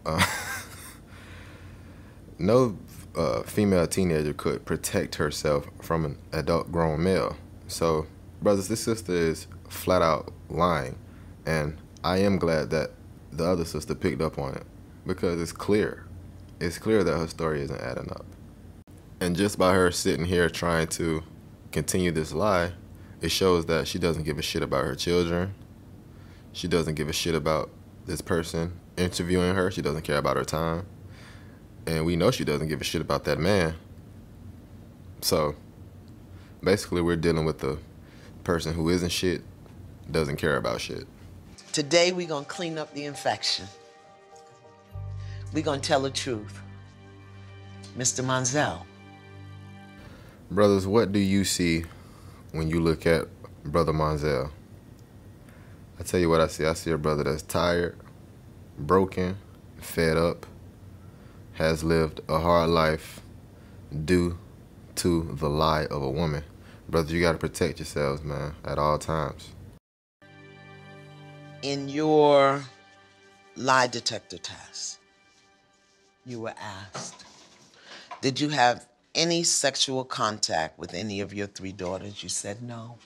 uh 0.05 0.25
no 2.39 2.77
uh, 3.15 3.43
female 3.43 3.87
teenager 3.87 4.33
could 4.33 4.65
protect 4.65 5.15
herself 5.15 5.67
from 5.81 6.05
an 6.05 6.17
adult 6.31 6.71
grown 6.71 7.03
male. 7.03 7.35
So, 7.67 8.07
brothers, 8.41 8.67
this 8.67 8.83
sister 8.83 9.13
is 9.13 9.47
flat 9.67 10.01
out 10.01 10.33
lying. 10.49 10.97
And 11.45 11.77
I 12.03 12.19
am 12.19 12.37
glad 12.37 12.69
that 12.71 12.91
the 13.31 13.45
other 13.45 13.65
sister 13.65 13.95
picked 13.95 14.21
up 14.21 14.37
on 14.37 14.55
it 14.55 14.63
because 15.05 15.41
it's 15.41 15.51
clear. 15.51 16.05
It's 16.59 16.77
clear 16.77 17.03
that 17.03 17.17
her 17.17 17.27
story 17.27 17.61
isn't 17.61 17.81
adding 17.81 18.11
up. 18.11 18.25
And 19.21 19.35
just 19.35 19.57
by 19.57 19.73
her 19.73 19.91
sitting 19.91 20.25
here 20.25 20.49
trying 20.49 20.87
to 20.87 21.23
continue 21.71 22.11
this 22.11 22.33
lie, 22.33 22.71
it 23.21 23.31
shows 23.31 23.65
that 23.65 23.87
she 23.87 23.99
doesn't 23.99 24.23
give 24.23 24.37
a 24.37 24.41
shit 24.41 24.63
about 24.63 24.85
her 24.85 24.95
children. 24.95 25.53
She 26.53 26.67
doesn't 26.67 26.95
give 26.95 27.09
a 27.09 27.13
shit 27.13 27.35
about 27.35 27.69
this 28.05 28.21
person 28.21 28.79
interviewing 28.97 29.55
her. 29.55 29.69
She 29.71 29.81
doesn't 29.81 30.03
care 30.03 30.17
about 30.17 30.37
her 30.37 30.45
time. 30.45 30.85
And 31.85 32.05
we 32.05 32.15
know 32.15 32.31
she 32.31 32.43
doesn't 32.43 32.67
give 32.67 32.81
a 32.81 32.83
shit 32.83 33.01
about 33.01 33.25
that 33.25 33.39
man. 33.39 33.75
So 35.21 35.55
basically, 36.63 37.01
we're 37.01 37.15
dealing 37.15 37.45
with 37.45 37.59
the 37.59 37.77
person 38.43 38.73
who 38.73 38.89
isn't 38.89 39.11
shit, 39.11 39.41
doesn't 40.09 40.37
care 40.37 40.57
about 40.57 40.81
shit. 40.81 41.05
Today, 41.71 42.11
we're 42.11 42.27
going 42.27 42.45
to 42.45 42.49
clean 42.49 42.77
up 42.79 42.93
the 42.93 43.05
infection. 43.05 43.65
We're 45.53 45.63
going 45.63 45.81
to 45.81 45.87
tell 45.87 46.01
the 46.01 46.09
truth. 46.09 46.59
Mr. 47.97 48.23
Monzel, 48.23 48.83
Brothers, 50.51 50.87
what 50.87 51.11
do 51.11 51.19
you 51.19 51.43
see 51.43 51.85
when 52.53 52.69
you 52.69 52.79
look 52.79 53.05
at 53.05 53.27
Brother 53.63 53.93
Monzel? 53.93 54.49
I 55.99 56.03
tell 56.03 56.19
you 56.19 56.27
what 56.27 56.41
I 56.41 56.47
see. 56.47 56.65
I 56.65 56.73
see 56.73 56.89
a 56.89 56.97
brother 56.97 57.23
that's 57.23 57.43
tired, 57.43 57.95
broken, 58.79 59.37
fed 59.77 60.17
up, 60.17 60.47
has 61.53 61.83
lived 61.83 62.21
a 62.27 62.39
hard 62.39 62.71
life 62.71 63.21
due 64.05 64.39
to 64.95 65.35
the 65.39 65.49
lie 65.49 65.85
of 65.85 66.01
a 66.01 66.09
woman. 66.09 66.43
Brothers, 66.87 67.11
you 67.11 67.21
got 67.21 67.33
to 67.33 67.37
protect 67.37 67.77
yourselves, 67.77 68.23
man, 68.23 68.55
at 68.65 68.79
all 68.79 68.97
times. 68.97 69.49
In 71.61 71.89
your 71.89 72.63
lie 73.55 73.87
detector 73.87 74.37
test, 74.37 74.99
you 76.25 76.39
were 76.41 76.53
asked, 76.59 77.25
did 78.21 78.39
you 78.39 78.49
have 78.49 78.85
any 79.15 79.43
sexual 79.43 80.03
contact 80.03 80.77
with 80.77 80.93
any 80.93 81.21
of 81.21 81.33
your 81.33 81.47
three 81.47 81.71
daughters? 81.71 82.21
You 82.23 82.29
said 82.29 82.61
no. 82.61 82.97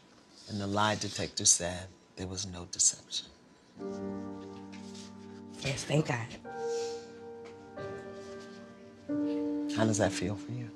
And 0.50 0.60
the 0.60 0.68
lie 0.68 0.96
detector 0.96 1.46
said 1.46 1.88
there 2.16 2.28
was 2.28 2.46
no 2.46 2.66
deception. 2.72 3.28
Yes, 5.62 5.86
thank 5.86 6.08
God. 6.08 6.28
How 9.76 9.86
does 9.86 9.98
that 9.98 10.12
feel 10.12 10.36
for 10.36 10.52
you? 10.52 10.70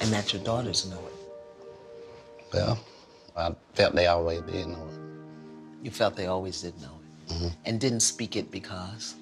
And 0.00 0.12
that 0.12 0.32
your 0.32 0.42
daughters 0.44 0.88
know 0.88 1.00
it. 1.06 1.14
Well, 2.52 2.78
I 3.36 3.54
felt 3.74 3.94
they 3.94 4.06
always 4.06 4.42
did 4.42 4.66
know 4.66 4.86
it. 4.86 5.07
You 5.82 5.90
felt 5.90 6.16
they 6.16 6.26
always 6.26 6.62
did 6.62 6.80
know 6.80 6.88
it. 7.28 7.32
Mm-hmm. 7.32 7.48
And 7.66 7.80
didn't 7.80 8.00
speak 8.00 8.36
it 8.36 8.50
because 8.50 9.14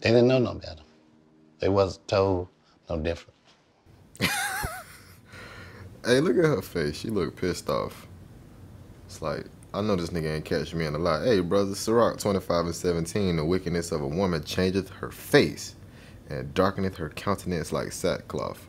They 0.00 0.10
didn't 0.10 0.28
know 0.28 0.38
no 0.38 0.54
better. 0.54 0.82
They 1.60 1.68
was 1.70 1.98
told 2.06 2.48
no 2.90 2.98
different. 2.98 3.34
Hey, 6.06 6.20
look 6.20 6.36
at 6.36 6.44
her 6.44 6.62
face. 6.62 6.96
She 6.98 7.10
look 7.10 7.36
pissed 7.36 7.70
off. 7.70 8.06
It's 9.06 9.22
like, 9.22 9.46
I 9.72 9.80
know 9.82 9.96
this 9.96 10.10
nigga 10.10 10.34
ain't 10.36 10.44
catch 10.44 10.74
me 10.74 10.86
in 10.86 10.94
a 10.94 10.98
lie. 10.98 11.24
Hey, 11.24 11.40
brother, 11.40 11.74
Sirach 11.74 12.18
25 12.18 12.66
and 12.66 12.74
17, 12.74 13.36
the 13.36 13.44
wickedness 13.44 13.92
of 13.92 14.02
a 14.02 14.06
woman 14.06 14.44
changeth 14.44 14.90
her 14.90 15.10
face 15.10 15.76
and 16.28 16.52
darkeneth 16.54 16.96
her 16.96 17.08
countenance 17.10 17.72
like 17.72 17.92
sackcloth. 17.92 18.68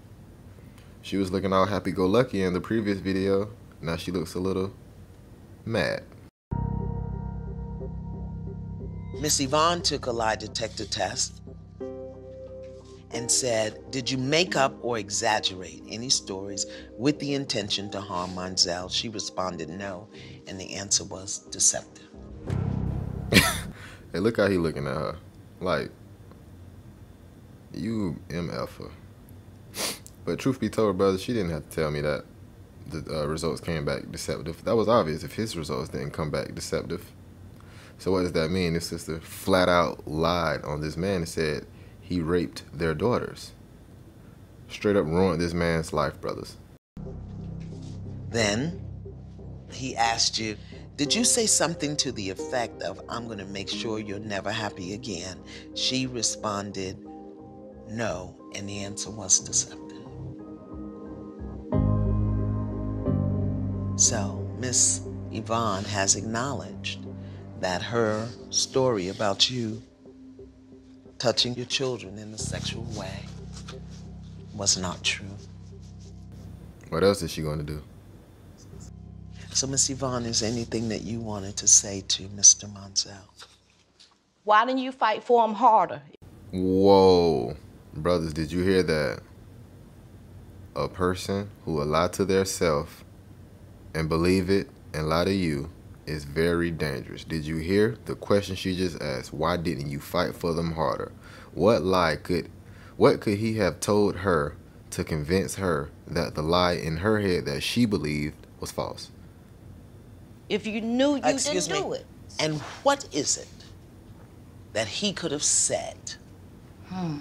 She 1.01 1.17
was 1.17 1.31
looking 1.31 1.53
all 1.53 1.65
happy-go-lucky 1.65 2.43
in 2.43 2.53
the 2.53 2.61
previous 2.61 2.99
video. 2.99 3.49
Now 3.81 3.97
she 3.97 4.11
looks 4.11 4.35
a 4.35 4.39
little 4.39 4.73
mad. 5.65 6.03
Miss 9.19 9.39
Yvonne 9.39 9.81
took 9.81 10.05
a 10.07 10.11
lie 10.11 10.35
detector 10.35 10.85
test 10.85 11.41
and 13.11 13.31
said, 13.31 13.79
Did 13.91 14.11
you 14.11 14.17
make 14.17 14.55
up 14.55 14.75
or 14.81 14.97
exaggerate 14.97 15.81
any 15.89 16.09
stories 16.09 16.65
with 16.97 17.17
the 17.19 17.33
intention 17.33 17.89
to 17.91 18.01
harm 18.01 18.31
Monzel? 18.31 18.91
She 18.91 19.09
responded 19.09 19.69
no, 19.69 20.07
and 20.47 20.59
the 20.59 20.75
answer 20.75 21.05
was 21.05 21.39
deceptive. 21.49 22.09
hey, 23.31 24.19
look 24.19 24.37
how 24.37 24.47
he 24.47 24.57
looking 24.57 24.85
at 24.85 24.95
her. 24.95 25.15
Like, 25.61 25.89
you 27.73 28.19
MFer. 28.29 28.91
But 30.25 30.39
truth 30.39 30.59
be 30.59 30.69
told, 30.69 30.97
brother, 30.97 31.17
she 31.17 31.33
didn't 31.33 31.51
have 31.51 31.69
to 31.69 31.75
tell 31.75 31.91
me 31.91 32.01
that 32.01 32.25
the 32.87 33.21
uh, 33.21 33.25
results 33.25 33.61
came 33.61 33.85
back 33.85 34.11
deceptive. 34.11 34.63
That 34.63 34.75
was 34.75 34.87
obvious 34.87 35.23
if 35.23 35.33
his 35.33 35.57
results 35.57 35.89
didn't 35.89 36.11
come 36.11 36.31
back 36.31 36.53
deceptive. 36.53 37.11
So 37.97 38.11
what 38.11 38.21
does 38.21 38.33
that 38.33 38.51
mean? 38.51 38.73
This 38.73 38.87
sister 38.87 39.19
flat 39.21 39.69
out 39.69 40.07
lied 40.07 40.63
on 40.63 40.81
this 40.81 40.97
man 40.97 41.17
and 41.17 41.29
said 41.29 41.65
he 42.01 42.19
raped 42.19 42.63
their 42.73 42.93
daughters. 42.93 43.53
Straight 44.69 44.95
up 44.95 45.05
ruined 45.05 45.41
this 45.41 45.53
man's 45.53 45.93
life, 45.93 46.19
brothers. 46.19 46.57
Then 48.29 48.81
he 49.71 49.95
asked 49.95 50.39
you, 50.39 50.57
did 50.97 51.13
you 51.13 51.23
say 51.23 51.45
something 51.45 51.95
to 51.97 52.11
the 52.11 52.29
effect 52.29 52.81
of, 52.83 53.01
I'm 53.09 53.25
going 53.27 53.39
to 53.39 53.45
make 53.45 53.69
sure 53.69 53.99
you're 53.99 54.19
never 54.19 54.51
happy 54.51 54.93
again? 54.93 55.37
She 55.75 56.07
responded, 56.07 56.97
no, 57.89 58.35
and 58.55 58.67
the 58.67 58.79
answer 58.79 59.11
was 59.11 59.39
deceptive. 59.39 59.84
So, 63.97 64.45
Miss 64.59 65.01
Yvonne 65.31 65.85
has 65.85 66.17
acknowledged 66.17 67.05
that 67.61 67.81
her 67.81 68.27
story 68.49 69.07
about 69.07 69.49
you 69.49 69.81
touching 71.17 71.55
your 71.55 71.65
children 71.65 72.19
in 72.19 72.33
a 72.33 72.37
sexual 72.37 72.83
way 72.97 73.21
was 74.53 74.77
not 74.77 75.01
true. 75.01 75.37
What 76.89 77.05
else 77.05 77.21
is 77.21 77.31
she 77.31 77.41
going 77.41 77.59
to 77.59 77.63
do? 77.63 77.81
So, 79.51 79.65
Miss 79.65 79.89
Yvonne, 79.89 80.25
is 80.25 80.43
anything 80.43 80.89
that 80.89 81.03
you 81.03 81.21
wanted 81.21 81.55
to 81.55 81.67
say 81.67 82.03
to 82.09 82.23
Mr. 82.23 82.65
Monzel? 82.65 83.15
Why 84.43 84.65
didn't 84.65 84.79
you 84.81 84.91
fight 84.91 85.23
for 85.23 85.45
him 85.45 85.53
harder? 85.53 86.01
Whoa. 86.51 87.55
Brothers, 87.93 88.33
did 88.33 88.51
you 88.51 88.61
hear 88.61 88.83
that? 88.83 89.21
A 90.75 90.89
person 90.89 91.49
who 91.63 91.75
will 91.75 91.85
lie 91.85 92.09
to 92.09 92.25
their 92.25 92.43
self 92.43 93.04
and 93.95 94.09
believe 94.09 94.51
it 94.51 94.69
and 94.93 95.09
lie 95.09 95.25
to 95.25 95.33
you 95.33 95.71
is 96.05 96.25
very 96.25 96.71
dangerous. 96.71 97.23
Did 97.23 97.45
you 97.45 97.57
hear 97.57 97.97
the 98.05 98.15
question 98.15 98.55
she 98.55 98.75
just 98.77 99.01
asked? 99.01 99.33
Why 99.33 99.57
didn't 99.57 99.89
you 99.89 99.99
fight 100.01 100.35
for 100.35 100.53
them 100.53 100.73
harder? 100.73 101.11
What 101.55 101.83
lie 101.83 102.17
could 102.17 102.51
what 102.97 103.21
could 103.21 103.39
he 103.39 103.55
have 103.57 103.79
told 103.81 104.17
her 104.17 104.57
to 104.91 105.03
convince 105.03 105.55
her 105.55 105.91
that 106.07 106.35
the 106.35 106.43
lie 106.43 106.73
in 106.73 106.97
her 106.97 107.19
head 107.19 107.45
that 107.45 107.63
she 107.63 107.85
believed 107.85 108.35
was 108.59 108.71
false? 108.71 109.11
If 110.49 110.67
you 110.67 110.81
knew 110.81 111.15
you 111.15 111.21
Excuse 111.23 111.67
didn't 111.67 111.83
me. 111.83 111.87
do 111.89 111.93
it. 111.93 112.05
And 112.39 112.61
what 112.83 113.07
is 113.13 113.37
it 113.37 113.47
that 114.73 114.87
he 114.87 115.13
could 115.13 115.31
have 115.31 115.43
said 115.43 116.15
Hmm. 116.89 117.19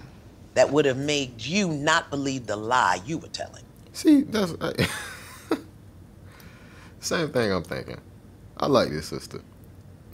that 0.54 0.70
would 0.70 0.84
have 0.84 0.98
made 0.98 1.40
you 1.42 1.68
not 1.68 2.10
believe 2.10 2.46
the 2.46 2.56
lie 2.56 3.00
you 3.06 3.18
were 3.18 3.28
telling? 3.28 3.64
See, 3.92 4.22
that's 4.22 4.52
same 7.04 7.28
thing 7.30 7.52
I'm 7.52 7.62
thinking. 7.62 8.00
I 8.56 8.66
like 8.66 8.88
this 8.88 9.06
sister. 9.06 9.40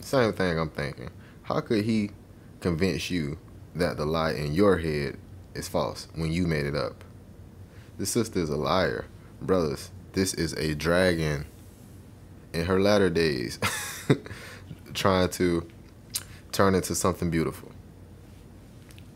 Same 0.01 0.33
thing 0.33 0.59
I'm 0.59 0.71
thinking. 0.71 1.11
How 1.43 1.61
could 1.61 1.85
he 1.85 2.11
convince 2.61 3.11
you 3.11 3.39
that 3.77 3.97
the 3.97 4.05
lie 4.05 4.33
in 4.33 4.55
your 4.55 4.79
head 4.79 5.17
is 5.55 5.69
false 5.69 6.09
when 6.17 6.33
you 6.33 6.47
made 6.47 6.67
it 6.67 6.75
up? 6.75 7.05
This 7.97 8.11
sister 8.11 8.41
is 8.41 8.51
a 8.51 8.57
liar. 8.57 9.07
Brothers, 9.41 9.91
this 10.15 10.35
is 10.35 10.53
a 10.55 10.75
dragon 10.75 11.47
in 12.53 12.65
her 12.65 12.81
latter 12.81 13.09
days 13.09 13.61
trying 14.95 15.29
to 15.31 15.69
turn 16.51 16.75
into 16.75 16.97
something 16.97 17.31
beautiful. 17.31 17.71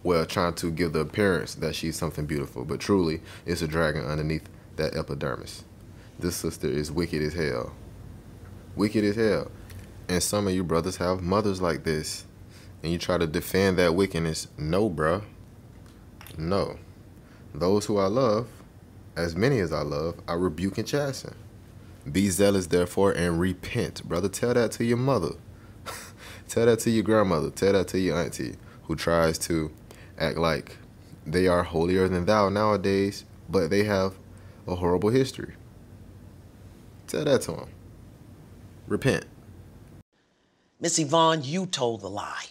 Well, 0.04 0.26
trying 0.26 0.54
to 0.54 0.70
give 0.70 0.92
the 0.92 1.00
appearance 1.00 1.56
that 1.56 1.74
she's 1.74 1.96
something 1.96 2.26
beautiful, 2.26 2.64
but 2.64 2.78
truly 2.78 3.20
it's 3.46 3.62
a 3.62 3.66
dragon 3.66 4.04
underneath 4.04 4.48
that 4.76 4.94
epidermis. 4.94 5.64
This 6.18 6.36
sister 6.36 6.68
is 6.68 6.92
wicked 6.92 7.22
as 7.22 7.34
hell. 7.34 7.74
Wicked 8.76 9.04
as 9.04 9.16
hell. 9.16 9.50
And 10.08 10.22
some 10.22 10.46
of 10.46 10.54
you 10.54 10.62
brothers 10.62 10.96
have 10.96 11.22
mothers 11.22 11.60
like 11.60 11.84
this. 11.84 12.24
And 12.82 12.92
you 12.92 12.98
try 12.98 13.18
to 13.18 13.26
defend 13.26 13.78
that 13.78 13.94
wickedness. 13.94 14.48
No, 14.56 14.88
bruh. 14.88 15.22
No. 16.36 16.78
Those 17.54 17.86
who 17.86 17.98
I 17.98 18.06
love, 18.06 18.48
as 19.16 19.36
many 19.36 19.58
as 19.60 19.72
I 19.72 19.82
love, 19.82 20.16
I 20.28 20.34
rebuke 20.34 20.78
and 20.78 20.86
chasten. 20.86 21.34
Be 22.10 22.28
zealous, 22.28 22.66
therefore, 22.66 23.12
and 23.12 23.40
repent. 23.40 24.04
Brother, 24.04 24.28
tell 24.28 24.54
that 24.54 24.72
to 24.72 24.84
your 24.84 24.98
mother. 24.98 25.34
tell 26.48 26.66
that 26.66 26.80
to 26.80 26.90
your 26.90 27.04
grandmother. 27.04 27.50
Tell 27.50 27.72
that 27.72 27.88
to 27.88 27.98
your 27.98 28.18
auntie 28.18 28.56
who 28.84 28.96
tries 28.96 29.38
to 29.38 29.70
act 30.18 30.36
like 30.36 30.76
they 31.26 31.46
are 31.46 31.62
holier 31.62 32.08
than 32.08 32.26
thou 32.26 32.48
nowadays, 32.48 33.24
but 33.48 33.70
they 33.70 33.84
have 33.84 34.14
a 34.66 34.74
horrible 34.74 35.08
history. 35.08 35.54
Tell 37.14 37.24
that 37.26 37.42
to 37.42 37.52
him. 37.52 37.68
Repent. 38.88 39.24
Miss 40.80 40.98
Yvonne, 40.98 41.44
you 41.44 41.64
told 41.66 42.00
the 42.00 42.10
lie. 42.10 42.46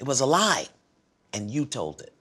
It 0.00 0.04
was 0.04 0.18
a 0.18 0.26
lie, 0.26 0.66
and 1.32 1.48
you 1.48 1.64
told 1.64 2.00
it. 2.00 2.12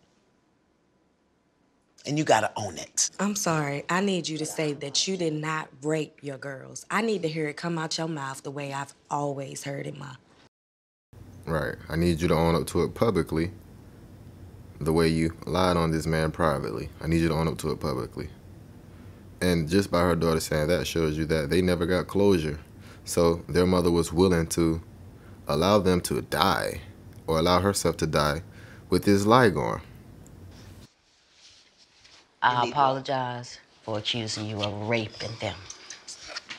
And 2.06 2.16
you 2.16 2.24
gotta 2.24 2.52
own 2.56 2.78
it. 2.78 3.10
I'm 3.20 3.36
sorry. 3.36 3.86
I 3.90 4.02
need 4.02 4.28
you 4.28 4.38
to 4.38 4.46
say 4.46 4.74
that 4.74 5.08
you 5.08 5.18
did 5.18 5.34
not 5.34 5.70
rape 5.82 6.20
your 6.22 6.38
girls. 6.38 6.86
I 6.92 7.02
need 7.02 7.24
to 7.24 7.28
hear 7.28 7.48
it 7.48 7.58
come 7.58 7.80
out 7.80 7.98
your 7.98 8.08
mouth 8.08 8.44
the 8.44 8.52
way 8.52 8.72
I've 8.72 8.94
always 9.10 9.64
heard 9.64 9.88
it, 9.88 9.98
Ma. 9.98 10.12
Right. 11.48 11.76
I 11.90 11.96
need 11.96 12.22
you 12.22 12.28
to 12.28 12.36
own 12.36 12.54
up 12.54 12.68
to 12.68 12.84
it 12.84 12.94
publicly 12.94 13.50
the 14.80 14.94
way 14.94 15.08
you 15.08 15.36
lied 15.48 15.76
on 15.76 15.90
this 15.90 16.06
man 16.06 16.30
privately. 16.30 16.90
I 17.02 17.08
need 17.08 17.22
you 17.22 17.30
to 17.30 17.34
own 17.34 17.48
up 17.48 17.58
to 17.60 17.72
it 17.72 17.80
publicly. 17.80 18.30
And 19.42 19.70
just 19.70 19.90
by 19.90 20.02
her 20.02 20.16
daughter 20.16 20.40
saying 20.40 20.68
that 20.68 20.86
shows 20.86 21.18
you 21.18 21.26
that 21.26 21.50
they 21.50 21.62
never 21.62 21.86
got 21.86 22.08
closure. 22.08 22.60
So 23.06 23.44
their 23.48 23.66
mother 23.66 23.90
was 23.90 24.12
willing 24.12 24.48
to 24.48 24.82
allow 25.48 25.80
them 25.80 26.02
to 26.02 26.22
die 26.22 26.82
or 27.26 27.40
allow 27.40 27.62
herself 27.62 27.98
to 27.98 28.08
die 28.08 28.44
with 28.90 29.06
this 29.06 29.26
lie 29.26 29.50
going. 29.50 29.82
I 32.42 32.68
apologize 32.68 33.60
for 33.84 33.98
accusing 33.98 34.46
you 34.46 34.62
of 34.62 34.88
raping 34.88 35.36
them. 35.42 35.56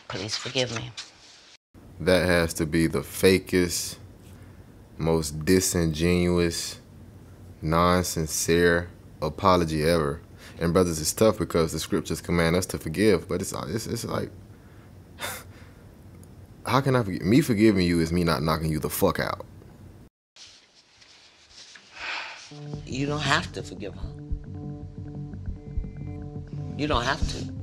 Please 0.08 0.36
forgive 0.36 0.74
me. 0.74 0.90
That 2.00 2.26
has 2.26 2.52
to 2.54 2.66
be 2.66 2.86
the 2.86 3.00
fakest, 3.00 3.96
most 4.98 5.44
disingenuous, 5.44 6.80
non-sincere 7.62 8.88
apology 9.22 9.84
ever. 9.84 10.20
And 10.60 10.74
brothers, 10.74 11.00
it's 11.00 11.14
tough 11.14 11.38
because 11.38 11.72
the 11.72 11.80
scriptures 11.80 12.20
command 12.20 12.54
us 12.54 12.66
to 12.66 12.78
forgive, 12.78 13.26
but 13.26 13.40
it's 13.40 13.54
it's, 13.68 13.86
it's 13.86 14.04
like, 14.04 14.30
how 16.66 16.82
can 16.82 16.94
I 16.94 17.02
forgive? 17.02 17.22
Me 17.22 17.40
forgiving 17.40 17.86
you 17.86 18.00
is 18.00 18.12
me 18.12 18.24
not 18.24 18.42
knocking 18.42 18.70
you 18.70 18.78
the 18.78 18.90
fuck 18.90 19.18
out. 19.18 19.46
You 22.84 23.06
don't 23.06 23.22
have 23.22 23.50
to 23.52 23.62
forgive 23.62 23.94
her. 23.94 24.08
You 26.76 26.86
don't 26.86 27.04
have 27.04 27.26
to. 27.30 27.54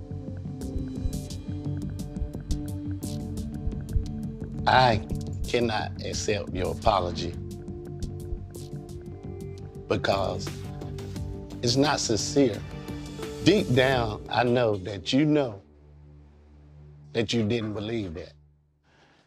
I 4.65 5.05
cannot 5.47 5.91
accept 6.03 6.53
your 6.53 6.71
apology 6.71 7.33
because 9.87 10.49
it's 11.61 11.75
not 11.75 11.99
sincere. 11.99 12.59
Deep 13.47 13.73
down, 13.73 14.21
I 14.27 14.43
know 14.43 14.75
that 14.75 15.13
you 15.13 15.23
know 15.23 15.61
that 17.13 17.31
you 17.31 17.47
didn't 17.47 17.71
believe 17.71 18.13
that. 18.15 18.33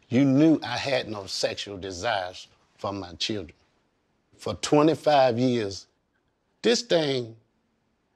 You 0.09 0.25
knew 0.25 0.59
I 0.61 0.77
had 0.77 1.09
no 1.09 1.25
sexual 1.25 1.75
desires 1.75 2.47
for 2.77 2.93
my 2.93 3.13
children. 3.13 3.55
For 4.37 4.53
25 4.53 5.39
years, 5.39 5.87
this 6.61 6.83
thing 6.83 7.35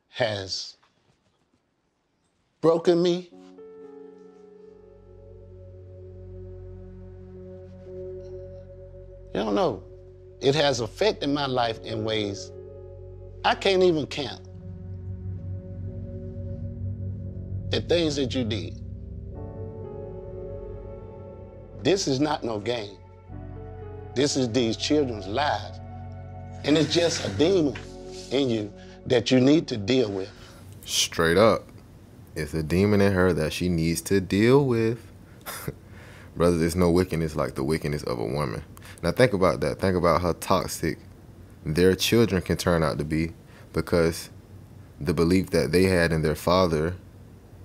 has 0.10 0.78
broken 2.62 3.02
me. 3.02 3.32
You 9.34 9.42
don't 9.42 9.56
know. 9.56 9.82
It 10.40 10.54
has 10.54 10.82
affected 10.82 11.32
my 11.32 11.48
life 11.48 11.80
in 11.80 12.04
ways 12.04 12.52
I 13.44 13.56
can't 13.56 13.82
even 13.82 14.06
count. 14.06 14.42
And 17.76 17.90
things 17.90 18.16
that 18.16 18.34
you 18.34 18.46
did. 18.46 18.80
This 21.84 22.08
is 22.08 22.20
not 22.20 22.44
no 22.44 22.58
game. 22.58 22.98
This 24.16 24.38
is 24.38 24.50
these 24.52 24.78
children's 24.78 25.28
lives. 25.28 25.80
And 26.64 26.78
it's 26.78 26.94
just 26.94 27.28
a 27.28 27.30
demon 27.32 27.76
in 28.32 28.50
you 28.50 28.74
that 29.06 29.30
you 29.30 29.40
need 29.40 29.68
to 29.68 29.78
deal 29.78 30.10
with. 30.10 30.32
Straight 30.86 31.38
up. 31.38 31.68
It's 32.34 32.54
a 32.54 32.64
demon 32.64 33.02
in 33.02 33.12
her 33.12 33.34
that 33.34 33.52
she 33.54 33.70
needs 33.70 34.02
to 34.04 34.22
deal 34.22 34.66
with. 34.66 35.00
Brother, 36.36 36.58
there's 36.58 36.76
no 36.76 36.90
wickedness 36.90 37.36
like 37.36 37.56
the 37.56 37.64
wickedness 37.64 38.04
of 38.04 38.20
a 38.20 38.26
woman. 38.26 38.64
Now 39.04 39.12
think 39.12 39.34
about 39.34 39.60
that. 39.60 39.80
Think 39.80 39.98
about 39.98 40.22
how 40.22 40.34
toxic 40.40 40.98
their 41.66 41.96
children 41.96 42.42
can 42.42 42.58
turn 42.58 42.84
out 42.84 42.98
to 43.00 43.04
be 43.04 43.34
because 43.74 44.30
the 45.00 45.14
belief 45.14 45.50
that 45.50 45.72
they 45.72 45.84
had 45.84 46.14
in 46.14 46.22
their 46.22 46.36
father 46.36 46.96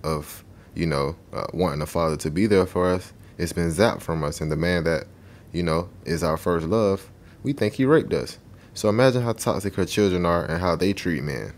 of, 0.03 0.45
you 0.75 0.87
know, 0.87 1.17
uh, 1.33 1.47
wanting 1.53 1.83
a 1.83 1.87
father 1.87 2.17
to 2.19 2.31
be 2.31 2.47
there 2.47 2.67
for 2.67 2.89
us, 2.89 3.13
it's 3.39 3.53
been 3.53 3.71
zapped 3.71 4.03
from 4.03 4.23
us. 4.25 4.41
And 4.41 4.51
the 4.51 4.57
man 4.57 4.85
that, 4.85 5.07
you 5.53 5.63
know, 5.63 5.89
is 6.05 6.23
our 6.23 6.37
first 6.37 6.67
love, 6.67 7.11
we 7.43 7.53
think 7.53 7.75
he 7.75 7.85
raped 7.85 8.13
us. 8.13 8.39
So 8.75 8.89
imagine 8.89 9.23
how 9.23 9.33
toxic 9.33 9.75
her 9.75 9.85
children 9.85 10.25
are 10.25 10.45
and 10.45 10.61
how 10.61 10.77
they 10.77 10.93
treat 10.93 11.23
men. 11.23 11.53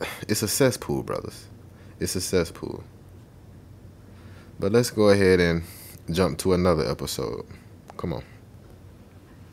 It's 0.28 0.42
a 0.42 0.48
cesspool, 0.48 1.02
brothers. 1.02 1.46
It's 2.00 2.14
a 2.14 2.20
cesspool. 2.20 2.84
But 4.58 4.72
let's 4.72 4.90
go 4.90 5.10
ahead 5.10 5.40
and 5.40 5.62
jump 6.10 6.38
to 6.38 6.52
another 6.52 6.88
episode. 6.88 7.44
Come 7.96 8.12
on. 8.12 8.24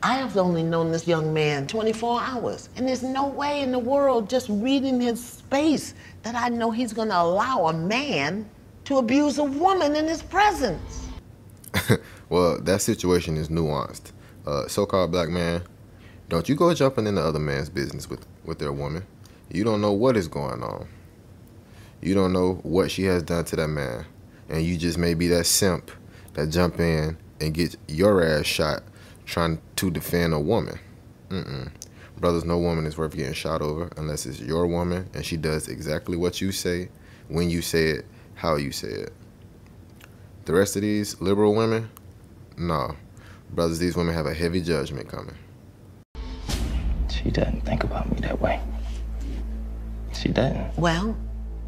I 0.04 0.14
have 0.14 0.36
only 0.36 0.64
known 0.64 0.90
this 0.90 1.06
young 1.06 1.32
man 1.32 1.68
24 1.68 2.20
hours, 2.20 2.68
and 2.74 2.88
there's 2.88 3.04
no 3.04 3.28
way 3.28 3.60
in 3.60 3.70
the 3.70 3.78
world, 3.78 4.28
just 4.28 4.48
reading 4.48 5.00
his 5.00 5.24
space, 5.24 5.94
that 6.24 6.34
I 6.34 6.48
know 6.48 6.72
he's 6.72 6.92
gonna 6.92 7.14
allow 7.14 7.66
a 7.66 7.72
man 7.72 8.48
to 8.86 8.98
abuse 8.98 9.38
a 9.38 9.44
woman 9.44 9.94
in 9.94 10.08
his 10.08 10.20
presence. 10.20 11.06
well, 12.28 12.60
that 12.60 12.82
situation 12.82 13.36
is 13.36 13.48
nuanced. 13.48 14.10
Uh, 14.44 14.66
so-called 14.66 15.12
black 15.12 15.28
man, 15.28 15.62
don't 16.28 16.48
you 16.48 16.56
go 16.56 16.74
jumping 16.74 17.06
into 17.06 17.22
other 17.22 17.38
man's 17.38 17.68
business 17.68 18.10
with, 18.10 18.26
with 18.44 18.58
their 18.58 18.72
woman. 18.72 19.06
You 19.52 19.62
don't 19.62 19.80
know 19.80 19.92
what 19.92 20.16
is 20.16 20.26
going 20.26 20.64
on. 20.64 20.88
You 22.00 22.14
don't 22.14 22.32
know 22.32 22.54
what 22.64 22.90
she 22.90 23.04
has 23.04 23.22
done 23.22 23.44
to 23.44 23.56
that 23.56 23.68
man. 23.68 24.04
And 24.48 24.64
you 24.64 24.76
just 24.76 24.98
may 24.98 25.14
be 25.14 25.28
that 25.28 25.46
simp 25.46 25.92
that 26.34 26.48
jump 26.48 26.80
in 26.80 27.16
and 27.40 27.54
get 27.54 27.76
your 27.86 28.24
ass 28.24 28.46
shot 28.46 28.82
trying 29.32 29.58
to 29.76 29.90
defend 29.90 30.34
a 30.34 30.38
woman. 30.38 30.78
Mm-mm. 31.30 31.70
Brothers, 32.18 32.44
no 32.44 32.58
woman 32.58 32.84
is 32.84 32.98
worth 32.98 33.16
getting 33.16 33.32
shot 33.32 33.62
over 33.62 33.88
unless 33.96 34.26
it's 34.26 34.38
your 34.38 34.66
woman 34.66 35.08
and 35.14 35.24
she 35.24 35.38
does 35.38 35.68
exactly 35.68 36.18
what 36.18 36.42
you 36.42 36.52
say, 36.52 36.90
when 37.28 37.48
you 37.48 37.62
say 37.62 37.86
it, 37.88 38.04
how 38.34 38.56
you 38.56 38.70
say 38.70 38.88
it. 38.88 39.12
The 40.44 40.52
rest 40.52 40.76
of 40.76 40.82
these 40.82 41.18
liberal 41.22 41.54
women, 41.54 41.88
no. 42.58 42.94
Brothers, 43.52 43.78
these 43.78 43.96
women 43.96 44.14
have 44.14 44.26
a 44.26 44.34
heavy 44.34 44.60
judgment 44.60 45.08
coming. 45.08 45.34
She 47.10 47.30
doesn't 47.30 47.62
think 47.62 47.84
about 47.84 48.10
me 48.12 48.18
that 48.20 48.38
way. 48.38 48.60
She 50.12 50.28
doesn't. 50.28 50.76
Well, 50.78 51.16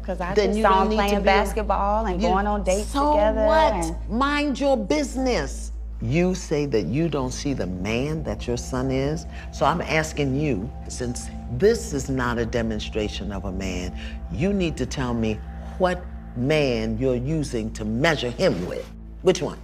Because 0.01 0.21
I 0.21 0.35
Then 0.35 0.49
just 0.51 0.61
saw 0.61 0.81
don't 0.83 0.89
them 0.89 0.97
playing 0.99 1.23
basketball 1.23 2.05
and 2.05 2.21
You- 2.21 2.27
going 2.29 2.45
on 2.45 2.63
dates 2.63 2.89
so 2.89 3.13
together. 3.13 3.43
what? 3.43 3.73
and- 3.73 3.95
Mind 4.07 4.59
your 4.59 4.77
business. 4.77 5.71
You 6.01 6.35
say 6.35 6.65
that 6.67 6.85
you 6.85 7.07
don't 7.07 7.31
see 7.31 7.53
the 7.53 7.67
man 7.67 8.23
that 8.23 8.47
your 8.47 8.57
son 8.57 8.91
is. 8.91 9.25
So 9.53 9.65
I'm 9.65 9.81
asking 9.81 10.39
you, 10.39 10.69
since 10.89 11.27
this 11.53 11.93
is 11.93 12.09
not 12.09 12.37
a 12.37 12.45
demonstration 12.45 13.31
of 13.31 13.45
a 13.45 13.51
man, 13.51 13.97
you 14.31 14.51
need 14.51 14.75
to 14.77 14.85
tell 14.85 15.13
me 15.13 15.39
what 15.77 16.03
man 16.35 16.97
you're 16.97 17.15
using 17.15 17.71
to 17.73 17.85
measure 17.85 18.29
him 18.29 18.67
with. 18.67 18.85
Which 19.21 19.41
one? 19.41 19.59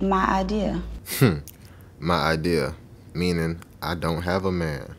My 0.00 0.26
idea. 0.26 0.82
Hmm. 1.18 1.38
My 1.98 2.16
idea, 2.16 2.74
meaning 3.14 3.60
I 3.80 3.94
don't 3.94 4.22
have 4.22 4.44
a 4.44 4.52
man. 4.52 4.94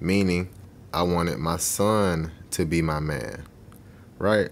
Meaning 0.00 0.48
I 0.92 1.02
wanted 1.02 1.38
my 1.38 1.58
son 1.58 2.32
to 2.52 2.64
be 2.64 2.82
my 2.82 2.98
man. 2.98 3.44
Right? 4.18 4.50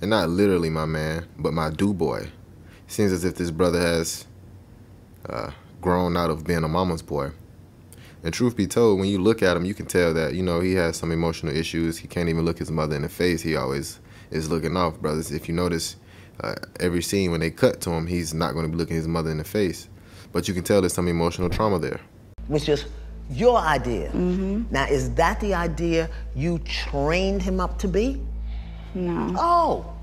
And 0.00 0.10
not 0.10 0.28
literally 0.30 0.70
my 0.70 0.86
man, 0.86 1.26
but 1.36 1.52
my 1.52 1.70
do 1.70 1.92
boy. 1.92 2.30
Seems 2.90 3.12
as 3.12 3.24
if 3.24 3.36
this 3.36 3.52
brother 3.52 3.80
has 3.80 4.26
uh, 5.28 5.52
grown 5.80 6.16
out 6.16 6.28
of 6.28 6.42
being 6.42 6.64
a 6.64 6.68
mama's 6.68 7.02
boy. 7.02 7.30
And 8.24 8.34
truth 8.34 8.56
be 8.56 8.66
told, 8.66 8.98
when 8.98 9.08
you 9.08 9.20
look 9.20 9.44
at 9.44 9.56
him, 9.56 9.64
you 9.64 9.74
can 9.74 9.86
tell 9.86 10.12
that, 10.14 10.34
you 10.34 10.42
know, 10.42 10.58
he 10.58 10.74
has 10.74 10.96
some 10.96 11.12
emotional 11.12 11.56
issues. 11.56 11.96
He 11.96 12.08
can't 12.08 12.28
even 12.28 12.44
look 12.44 12.58
his 12.58 12.72
mother 12.72 12.96
in 12.96 13.02
the 13.02 13.08
face. 13.08 13.42
He 13.42 13.54
always 13.54 14.00
is 14.32 14.50
looking 14.50 14.76
off, 14.76 14.98
brothers. 15.00 15.30
If 15.30 15.48
you 15.48 15.54
notice, 15.54 15.94
uh, 16.40 16.56
every 16.80 17.00
scene 17.00 17.30
when 17.30 17.38
they 17.38 17.52
cut 17.52 17.80
to 17.82 17.90
him, 17.90 18.08
he's 18.08 18.34
not 18.34 18.54
going 18.54 18.66
to 18.66 18.72
be 18.72 18.76
looking 18.76 18.96
his 18.96 19.06
mother 19.06 19.30
in 19.30 19.38
the 19.38 19.44
face. 19.44 19.88
But 20.32 20.48
you 20.48 20.54
can 20.54 20.64
tell 20.64 20.80
there's 20.80 20.92
some 20.92 21.06
emotional 21.06 21.48
trauma 21.48 21.78
there. 21.78 22.00
Which 22.48 22.68
is 22.68 22.86
your 23.30 23.60
idea. 23.60 24.10
Mm 24.10 24.36
-hmm. 24.36 24.72
Now, 24.72 24.86
is 24.90 25.10
that 25.14 25.38
the 25.38 25.54
idea 25.64 26.08
you 26.34 26.58
trained 26.90 27.42
him 27.42 27.60
up 27.60 27.78
to 27.78 27.88
be? 27.88 28.20
No. 28.94 29.34
Oh. 29.38 29.99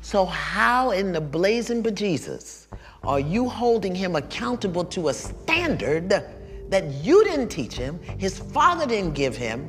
So 0.00 0.24
how 0.24 0.90
in 0.90 1.12
the 1.12 1.20
blazing 1.20 1.82
bejesus 1.82 2.66
are 3.02 3.20
you 3.20 3.48
holding 3.48 3.94
him 3.94 4.16
accountable 4.16 4.84
to 4.84 5.08
a 5.08 5.14
standard 5.14 6.08
that 6.08 6.84
you 7.02 7.24
didn't 7.24 7.48
teach 7.48 7.74
him, 7.74 8.00
his 8.18 8.38
father 8.38 8.86
didn't 8.86 9.14
give 9.14 9.36
him, 9.36 9.68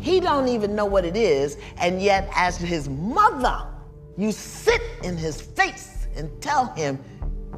he 0.00 0.20
don't 0.20 0.48
even 0.48 0.74
know 0.74 0.86
what 0.86 1.04
it 1.04 1.16
is, 1.16 1.58
and 1.78 2.00
yet 2.00 2.30
as 2.34 2.56
his 2.56 2.88
mother, 2.88 3.66
you 4.16 4.32
sit 4.32 4.80
in 5.04 5.16
his 5.16 5.40
face 5.40 6.06
and 6.16 6.30
tell 6.40 6.66
him 6.74 6.98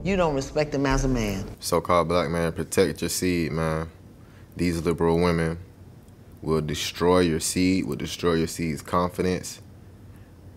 you 0.02 0.16
don't 0.16 0.34
respect 0.34 0.74
him 0.74 0.86
as 0.86 1.04
a 1.04 1.08
man. 1.08 1.44
So-called 1.60 2.08
black 2.08 2.30
man, 2.30 2.52
protect 2.52 3.02
your 3.02 3.10
seed, 3.10 3.52
man. 3.52 3.88
These 4.56 4.82
liberal 4.82 5.18
women 5.20 5.58
will 6.42 6.60
destroy 6.60 7.20
your 7.20 7.38
seed, 7.40 7.86
will 7.86 7.96
destroy 7.96 8.34
your 8.34 8.48
seed's 8.48 8.82
confidence, 8.82 9.60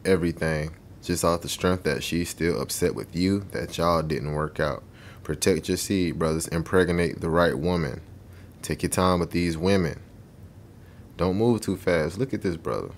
everything, 0.04 0.76
just 1.06 1.24
off 1.24 1.42
the 1.42 1.50
strength 1.50 1.84
that 1.84 2.04
she's 2.04 2.30
still 2.30 2.62
upset 2.62 2.96
with 2.96 3.16
you 3.16 3.42
that 3.52 3.78
y'all 3.78 4.02
didn't 4.02 4.34
work 4.34 4.60
out. 4.60 4.84
Protect 5.24 5.68
your 5.68 5.78
seed, 5.78 6.20
brothers. 6.20 6.48
Impregnate 6.50 7.22
the 7.22 7.30
right 7.30 7.58
woman. 7.58 8.02
Take 8.62 8.84
your 8.84 8.90
time 8.90 9.20
with 9.20 9.32
these 9.32 9.58
women. 9.58 10.00
Don't 11.18 11.38
move 11.38 11.62
too 11.62 11.78
fast. 11.78 12.18
Look 12.18 12.34
at 12.34 12.42
this 12.42 12.58
brother. 12.58 12.90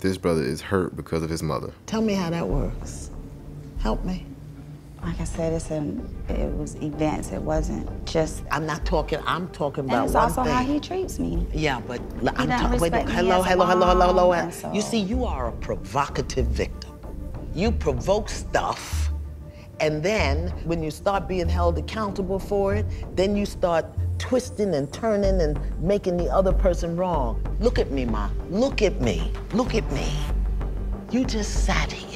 This 0.00 0.16
brother 0.16 0.42
is 0.42 0.60
hurt 0.60 0.94
because 0.94 1.22
of 1.22 1.30
his 1.30 1.42
mother. 1.42 1.72
Tell 1.86 2.02
me 2.02 2.14
how 2.14 2.30
that 2.30 2.46
works. 2.46 3.10
Help 3.80 4.04
me. 4.04 4.26
Like 5.02 5.20
I 5.20 5.24
said, 5.24 5.52
it's 5.52 5.70
an, 5.70 6.02
it 6.28 6.52
was 6.56 6.74
events. 6.76 7.30
It 7.32 7.40
wasn't 7.40 8.04
just. 8.04 8.42
I'm 8.50 8.66
not 8.66 8.84
talking, 8.84 9.20
I'm 9.26 9.48
talking 9.48 9.84
about. 9.84 9.96
And 9.98 10.06
it's 10.06 10.14
also 10.14 10.42
thing. 10.44 10.52
how 10.52 10.62
he 10.64 10.80
treats 10.80 11.18
me. 11.18 11.46
Yeah, 11.52 11.80
but 11.80 12.00
l- 12.22 12.30
I'm 12.36 12.48
talking. 12.48 12.80
Wait, 12.80 12.92
hello, 13.08 13.42
hello, 13.42 13.64
hello, 13.64 13.86
hello, 13.86 14.32
hello, 14.32 14.50
so- 14.50 14.72
You 14.72 14.80
see, 14.82 14.98
you 14.98 15.24
are 15.24 15.48
a 15.48 15.52
provocative 15.52 16.46
victim. 16.46 16.98
You 17.54 17.70
provoke 17.72 18.28
stuff, 18.28 19.10
and 19.80 20.02
then 20.02 20.48
when 20.64 20.82
you 20.82 20.90
start 20.90 21.28
being 21.28 21.48
held 21.48 21.78
accountable 21.78 22.38
for 22.38 22.74
it, 22.74 22.84
then 23.16 23.36
you 23.36 23.46
start 23.46 23.86
twisting 24.18 24.74
and 24.74 24.92
turning 24.92 25.40
and 25.40 25.58
making 25.80 26.16
the 26.16 26.28
other 26.28 26.52
person 26.52 26.96
wrong. 26.96 27.40
Look 27.60 27.78
at 27.78 27.92
me, 27.92 28.04
Ma. 28.04 28.30
Look 28.50 28.82
at 28.82 29.00
me. 29.00 29.32
Look 29.52 29.74
at 29.76 29.90
me. 29.92 30.10
You 31.10 31.24
just 31.24 31.64
sat 31.64 31.90
here 31.92 32.07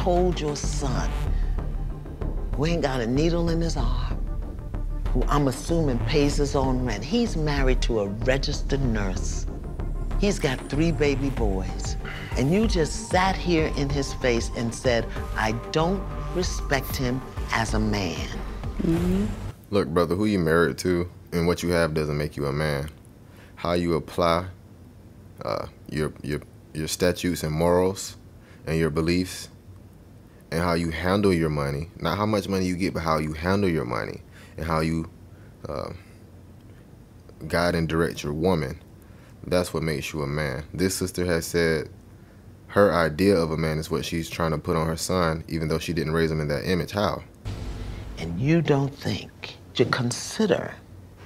told 0.00 0.40
your 0.40 0.56
son, 0.56 1.10
who 2.56 2.64
ain't 2.64 2.80
got 2.80 3.02
a 3.02 3.06
needle 3.06 3.50
in 3.50 3.60
his 3.60 3.76
arm, 3.76 4.16
who 5.08 5.22
I'm 5.24 5.46
assuming 5.48 5.98
pays 6.06 6.36
his 6.36 6.56
own 6.56 6.86
rent. 6.86 7.04
He's 7.04 7.36
married 7.36 7.82
to 7.82 8.00
a 8.00 8.06
registered 8.06 8.80
nurse. 8.80 9.46
He's 10.18 10.38
got 10.38 10.58
three 10.70 10.90
baby 10.90 11.28
boys. 11.28 11.96
And 12.38 12.50
you 12.50 12.66
just 12.66 13.10
sat 13.10 13.36
here 13.36 13.70
in 13.76 13.90
his 13.90 14.14
face 14.14 14.50
and 14.56 14.74
said, 14.74 15.04
I 15.36 15.52
don't 15.70 16.02
respect 16.34 16.96
him 16.96 17.20
as 17.52 17.74
a 17.74 17.78
man. 17.78 18.26
Look, 19.68 19.88
brother, 19.88 20.14
who 20.14 20.24
you 20.24 20.38
married 20.38 20.78
to 20.78 21.10
and 21.32 21.46
what 21.46 21.62
you 21.62 21.72
have 21.72 21.92
doesn't 21.92 22.16
make 22.16 22.38
you 22.38 22.46
a 22.46 22.52
man. 22.54 22.88
How 23.56 23.72
you 23.74 23.96
apply 23.96 24.46
uh, 25.44 25.66
your 25.90 26.14
your 26.22 26.40
your 26.72 26.88
statutes 26.88 27.42
and 27.42 27.52
morals 27.52 28.16
and 28.66 28.78
your 28.78 28.88
beliefs 28.88 29.49
and 30.50 30.60
how 30.60 30.74
you 30.74 30.90
handle 30.90 31.32
your 31.32 31.50
money, 31.50 31.88
not 31.98 32.16
how 32.16 32.26
much 32.26 32.48
money 32.48 32.66
you 32.66 32.76
get, 32.76 32.94
but 32.94 33.00
how 33.00 33.18
you 33.18 33.32
handle 33.32 33.68
your 33.68 33.84
money 33.84 34.20
and 34.56 34.66
how 34.66 34.80
you 34.80 35.08
uh, 35.68 35.90
guide 37.46 37.74
and 37.74 37.88
direct 37.88 38.22
your 38.22 38.32
woman. 38.32 38.80
That's 39.46 39.72
what 39.72 39.82
makes 39.82 40.12
you 40.12 40.22
a 40.22 40.26
man. 40.26 40.64
This 40.74 40.94
sister 40.94 41.24
has 41.24 41.46
said 41.46 41.88
her 42.68 42.92
idea 42.92 43.36
of 43.36 43.50
a 43.50 43.56
man 43.56 43.78
is 43.78 43.90
what 43.90 44.04
she's 44.04 44.28
trying 44.28 44.52
to 44.52 44.58
put 44.58 44.76
on 44.76 44.86
her 44.86 44.96
son, 44.96 45.44
even 45.48 45.68
though 45.68 45.78
she 45.78 45.92
didn't 45.92 46.12
raise 46.12 46.30
him 46.30 46.40
in 46.40 46.48
that 46.48 46.70
image. 46.70 46.92
How? 46.92 47.22
And 48.18 48.38
you 48.40 48.60
don't 48.60 48.94
think 48.94 49.56
to 49.74 49.84
consider 49.86 50.74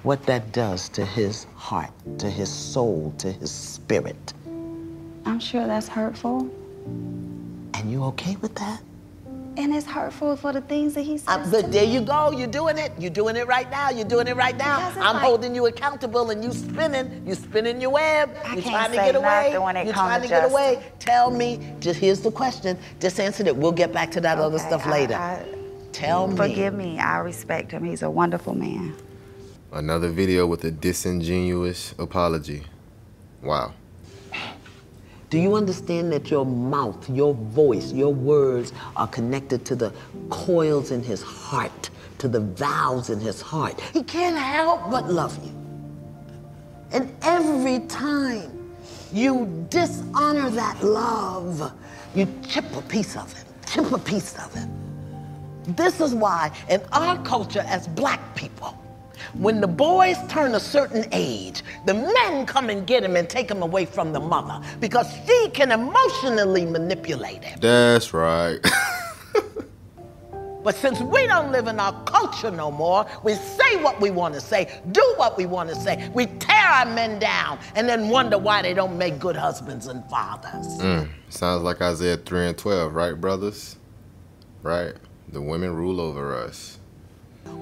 what 0.04 0.22
that 0.24 0.52
does 0.52 0.88
to 0.90 1.04
his 1.04 1.46
heart, 1.56 1.90
to 2.18 2.30
his 2.30 2.50
soul, 2.50 3.14
to 3.18 3.32
his 3.32 3.50
spirit. 3.50 4.32
I'm 5.26 5.40
sure 5.40 5.66
that's 5.66 5.88
hurtful. 5.88 6.50
And 7.74 7.90
you 7.90 8.04
okay 8.04 8.36
with 8.36 8.54
that? 8.56 8.80
And 9.56 9.74
it's 9.74 9.86
hurtful 9.86 10.36
for 10.36 10.52
the 10.52 10.60
things 10.60 10.94
that 10.94 11.02
he 11.02 11.16
says. 11.18 11.28
Uh, 11.28 11.44
to 11.44 11.50
but 11.50 11.72
there 11.72 11.86
me. 11.86 11.92
you 11.94 12.00
go. 12.00 12.32
You're 12.32 12.48
doing 12.48 12.76
it. 12.76 12.92
You're 12.98 13.10
doing 13.10 13.36
it 13.36 13.46
right 13.46 13.70
now. 13.70 13.90
You're 13.90 14.04
doing 14.04 14.26
it 14.26 14.36
right 14.36 14.56
now. 14.56 14.92
I'm 14.96 15.14
like- 15.14 15.22
holding 15.22 15.54
you 15.54 15.66
accountable, 15.66 16.30
and 16.30 16.42
you 16.42 16.52
spinning. 16.52 17.22
You're 17.26 17.36
spinning 17.36 17.80
your 17.80 17.90
web. 17.90 18.30
I 18.44 18.54
You're 18.54 18.62
can't 18.62 18.74
trying 18.74 18.90
to 18.90 18.96
say 18.96 19.06
get 19.06 19.16
away. 19.16 19.58
when 19.58 19.76
it 19.76 19.84
You're 19.86 19.94
comes 19.94 20.08
trying 20.08 20.22
to 20.22 20.26
to 20.28 20.34
get 20.34 20.44
away. 20.50 20.82
Tell 20.98 21.30
me. 21.30 21.60
Just 21.80 22.00
here's 22.00 22.20
the 22.20 22.32
question. 22.32 22.76
Just 23.00 23.20
answer 23.20 23.46
it. 23.46 23.54
We'll 23.56 23.72
get 23.72 23.92
back 23.92 24.10
to 24.12 24.20
that 24.22 24.38
other 24.38 24.56
Okay, 24.56 24.66
stuff 24.66 24.86
I- 24.86 24.90
later. 24.90 25.14
I- 25.14 25.44
Tell 25.92 26.26
me. 26.26 26.36
Forgive 26.36 26.74
me. 26.74 26.98
I 26.98 27.18
respect 27.18 27.70
him. 27.70 27.84
He's 27.84 28.02
a 28.02 28.10
wonderful 28.10 28.54
man. 28.54 28.94
Another 29.72 30.08
video 30.10 30.44
with 30.46 30.64
a 30.64 30.70
disingenuous 30.72 31.94
apology. 31.98 32.64
Wow. 33.42 33.74
Do 35.34 35.40
you 35.40 35.56
understand 35.56 36.12
that 36.12 36.30
your 36.30 36.46
mouth, 36.46 37.10
your 37.10 37.34
voice, 37.34 37.92
your 37.92 38.14
words 38.14 38.72
are 38.94 39.08
connected 39.08 39.64
to 39.64 39.74
the 39.74 39.92
coils 40.30 40.92
in 40.92 41.02
his 41.02 41.24
heart, 41.24 41.90
to 42.18 42.28
the 42.28 42.38
valves 42.38 43.10
in 43.10 43.18
his 43.18 43.40
heart? 43.40 43.80
He 43.92 44.04
can't 44.04 44.38
help 44.38 44.92
but 44.92 45.10
love 45.10 45.36
you. 45.44 45.50
And 46.92 47.12
every 47.22 47.80
time 47.88 48.76
you 49.12 49.66
dishonor 49.70 50.50
that 50.50 50.84
love, 50.84 51.72
you 52.14 52.32
chip 52.48 52.66
a 52.76 52.82
piece 52.82 53.16
of 53.16 53.36
it, 53.36 53.44
chip 53.68 53.90
a 53.90 53.98
piece 53.98 54.38
of 54.38 54.54
it. 54.54 55.76
This 55.76 56.00
is 56.00 56.14
why, 56.14 56.56
in 56.70 56.80
our 56.92 57.20
culture 57.24 57.64
as 57.66 57.88
black 57.88 58.36
people, 58.36 58.80
when 59.34 59.60
the 59.60 59.66
boys 59.66 60.16
turn 60.28 60.54
a 60.54 60.60
certain 60.60 61.06
age, 61.12 61.62
the 61.86 61.94
men 61.94 62.46
come 62.46 62.70
and 62.70 62.86
get 62.86 63.02
him 63.02 63.16
and 63.16 63.28
take 63.28 63.50
him 63.50 63.62
away 63.62 63.84
from 63.84 64.12
the 64.12 64.20
mother 64.20 64.64
because 64.80 65.12
she 65.26 65.50
can 65.50 65.72
emotionally 65.72 66.64
manipulate 66.64 67.42
him. 67.42 67.58
That's 67.60 68.12
right. 68.14 68.58
But 70.64 70.74
since 70.76 70.98
we 70.98 71.26
don't 71.26 71.52
live 71.52 71.68
in 71.68 71.78
our 71.78 71.92
culture 72.04 72.50
no 72.50 72.70
more, 72.70 73.06
we 73.22 73.34
say 73.34 73.76
what 73.82 74.00
we 74.00 74.10
want 74.10 74.32
to 74.32 74.40
say, 74.40 74.80
do 74.92 75.14
what 75.16 75.36
we 75.36 75.44
want 75.44 75.68
to 75.68 75.76
say. 75.76 76.08
We 76.14 76.24
tear 76.24 76.66
our 76.66 76.86
men 76.86 77.18
down 77.18 77.58
and 77.74 77.86
then 77.86 78.08
wonder 78.08 78.38
why 78.38 78.62
they 78.62 78.72
don't 78.72 78.96
make 78.96 79.18
good 79.18 79.36
husbands 79.36 79.88
and 79.88 80.02
fathers. 80.08 80.66
Mm, 80.78 81.10
sounds 81.28 81.62
like 81.62 81.82
Isaiah 81.82 82.16
3 82.16 82.46
and 82.46 82.58
12, 82.58 82.94
right, 82.94 83.12
brothers? 83.12 83.76
Right. 84.62 84.94
The 85.28 85.42
women 85.42 85.74
rule 85.74 86.00
over 86.00 86.34
us. 86.34 86.78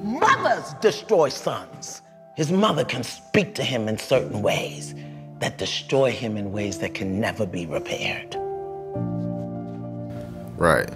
Mothers 0.03 0.75
destroy 0.81 1.29
sons. 1.29 2.03
His 2.37 2.51
mother 2.51 2.85
can 2.85 3.03
speak 3.03 3.55
to 3.57 3.63
him 3.63 3.89
in 3.89 3.99
certain 3.99 4.43
ways 4.43 4.95
that 5.41 5.59
destroy 5.59 6.11
him 6.11 6.37
in 6.37 6.53
ways 6.53 6.79
that 6.79 6.95
can 6.95 7.21
never 7.21 7.45
be 7.45 7.67
repaired. 7.67 8.37
Right. 10.57 10.89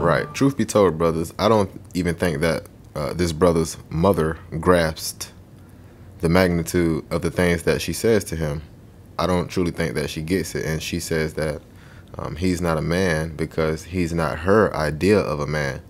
Right. 0.00 0.32
Truth 0.34 0.56
be 0.56 0.64
told, 0.64 0.98
brothers, 0.98 1.34
I 1.38 1.48
don't 1.48 1.70
even 1.94 2.14
think 2.14 2.40
that 2.40 2.64
uh, 2.94 3.12
this 3.12 3.32
brother's 3.32 3.76
mother 3.90 4.38
grasped 4.60 5.32
the 6.20 6.28
magnitude 6.28 7.04
of 7.10 7.22
the 7.22 7.30
things 7.30 7.64
that 7.64 7.82
she 7.82 7.92
says 7.92 8.24
to 8.24 8.36
him. 8.36 8.62
I 9.18 9.26
don't 9.26 9.48
truly 9.48 9.70
think 9.70 9.94
that 9.94 10.10
she 10.10 10.22
gets 10.22 10.54
it. 10.54 10.64
And 10.64 10.82
she 10.82 11.00
says 11.00 11.34
that 11.34 11.60
um, 12.16 12.36
he's 12.36 12.60
not 12.60 12.78
a 12.78 12.82
man 12.82 13.36
because 13.36 13.84
he's 13.84 14.12
not 14.12 14.38
her 14.38 14.74
idea 14.74 15.18
of 15.18 15.40
a 15.40 15.46
man. 15.46 15.82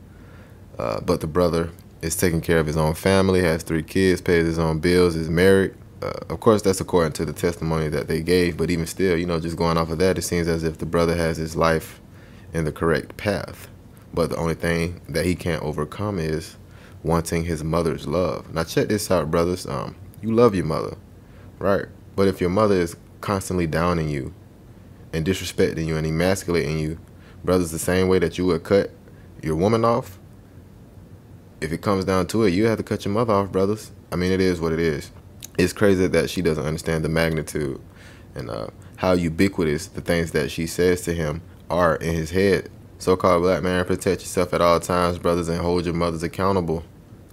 Uh, 0.78 1.00
but 1.00 1.20
the 1.20 1.26
brother 1.26 1.70
is 2.04 2.14
taking 2.14 2.42
care 2.42 2.58
of 2.58 2.66
his 2.66 2.76
own 2.76 2.94
family, 2.94 3.40
has 3.40 3.62
three 3.62 3.82
kids, 3.82 4.20
pays 4.20 4.46
his 4.46 4.58
own 4.58 4.78
bills, 4.78 5.16
is 5.16 5.30
married. 5.30 5.74
Uh, 6.02 6.12
of 6.28 6.38
course, 6.40 6.60
that's 6.60 6.80
according 6.80 7.12
to 7.14 7.24
the 7.24 7.32
testimony 7.32 7.88
that 7.88 8.08
they 8.08 8.20
gave. 8.20 8.58
But 8.58 8.70
even 8.70 8.86
still, 8.86 9.16
you 9.16 9.24
know, 9.24 9.40
just 9.40 9.56
going 9.56 9.78
off 9.78 9.90
of 9.90 9.98
that, 9.98 10.18
it 10.18 10.22
seems 10.22 10.46
as 10.46 10.64
if 10.64 10.76
the 10.76 10.84
brother 10.84 11.16
has 11.16 11.38
his 11.38 11.56
life 11.56 12.02
in 12.52 12.66
the 12.66 12.72
correct 12.72 13.16
path. 13.16 13.68
But 14.12 14.30
the 14.30 14.36
only 14.36 14.54
thing 14.54 15.00
that 15.08 15.24
he 15.24 15.34
can't 15.34 15.62
overcome 15.62 16.18
is 16.18 16.56
wanting 17.02 17.44
his 17.44 17.64
mother's 17.64 18.06
love. 18.06 18.52
Now, 18.52 18.64
check 18.64 18.88
this 18.88 19.10
out, 19.10 19.30
brothers. 19.30 19.66
Um, 19.66 19.96
you 20.20 20.32
love 20.32 20.54
your 20.54 20.66
mother, 20.66 20.96
right? 21.58 21.86
But 22.16 22.28
if 22.28 22.38
your 22.38 22.50
mother 22.50 22.74
is 22.74 22.96
constantly 23.22 23.66
downing 23.66 24.10
you 24.10 24.34
and 25.14 25.24
disrespecting 25.24 25.86
you 25.86 25.96
and 25.96 26.06
emasculating 26.06 26.78
you, 26.78 26.98
brothers, 27.44 27.70
the 27.70 27.78
same 27.78 28.08
way 28.08 28.18
that 28.18 28.36
you 28.36 28.44
would 28.44 28.62
cut 28.62 28.90
your 29.42 29.56
woman 29.56 29.86
off, 29.86 30.18
if 31.64 31.72
it 31.72 31.80
comes 31.80 32.04
down 32.04 32.26
to 32.28 32.44
it, 32.44 32.50
you 32.50 32.66
have 32.66 32.76
to 32.76 32.84
cut 32.84 33.04
your 33.04 33.14
mother 33.14 33.32
off, 33.32 33.50
brothers. 33.50 33.90
I 34.12 34.16
mean, 34.16 34.30
it 34.30 34.40
is 34.40 34.60
what 34.60 34.72
it 34.72 34.80
is. 34.80 35.10
It's 35.58 35.72
crazy 35.72 36.06
that 36.06 36.28
she 36.28 36.42
doesn't 36.42 36.64
understand 36.64 37.04
the 37.04 37.08
magnitude 37.08 37.80
and 38.34 38.50
uh, 38.50 38.66
how 38.96 39.12
ubiquitous 39.12 39.86
the 39.86 40.00
things 40.02 40.32
that 40.32 40.50
she 40.50 40.66
says 40.66 41.02
to 41.02 41.14
him 41.14 41.40
are 41.70 41.96
in 41.96 42.14
his 42.14 42.30
head. 42.30 42.70
So-called 42.98 43.42
black 43.42 43.62
man, 43.62 43.84
protect 43.84 44.20
yourself 44.20 44.52
at 44.52 44.60
all 44.60 44.78
times, 44.78 45.18
brothers, 45.18 45.48
and 45.48 45.60
hold 45.60 45.86
your 45.86 45.94
mothers 45.94 46.22
accountable. 46.22 46.84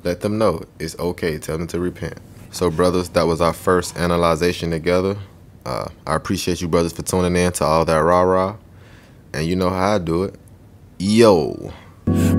Let 0.03 0.21
them 0.21 0.37
know 0.37 0.63
it's 0.79 0.97
okay. 0.97 1.37
Tell 1.37 1.57
them 1.57 1.67
to 1.67 1.79
repent. 1.79 2.17
So, 2.51 2.71
brothers, 2.71 3.09
that 3.09 3.27
was 3.27 3.41
our 3.41 3.53
first 3.53 3.97
analyzation 3.97 4.71
together. 4.71 5.17
Uh, 5.65 5.89
I 6.07 6.15
appreciate 6.15 6.61
you, 6.61 6.67
brothers, 6.67 6.93
for 6.93 7.03
tuning 7.03 7.35
in 7.35 7.51
to 7.53 7.65
all 7.65 7.85
that 7.85 7.97
rah-rah. 7.97 8.55
And 9.33 9.45
you 9.45 9.55
know 9.55 9.69
how 9.69 9.95
I 9.95 9.99
do 9.99 10.23
it. 10.23 10.35
Yo. 10.97 11.73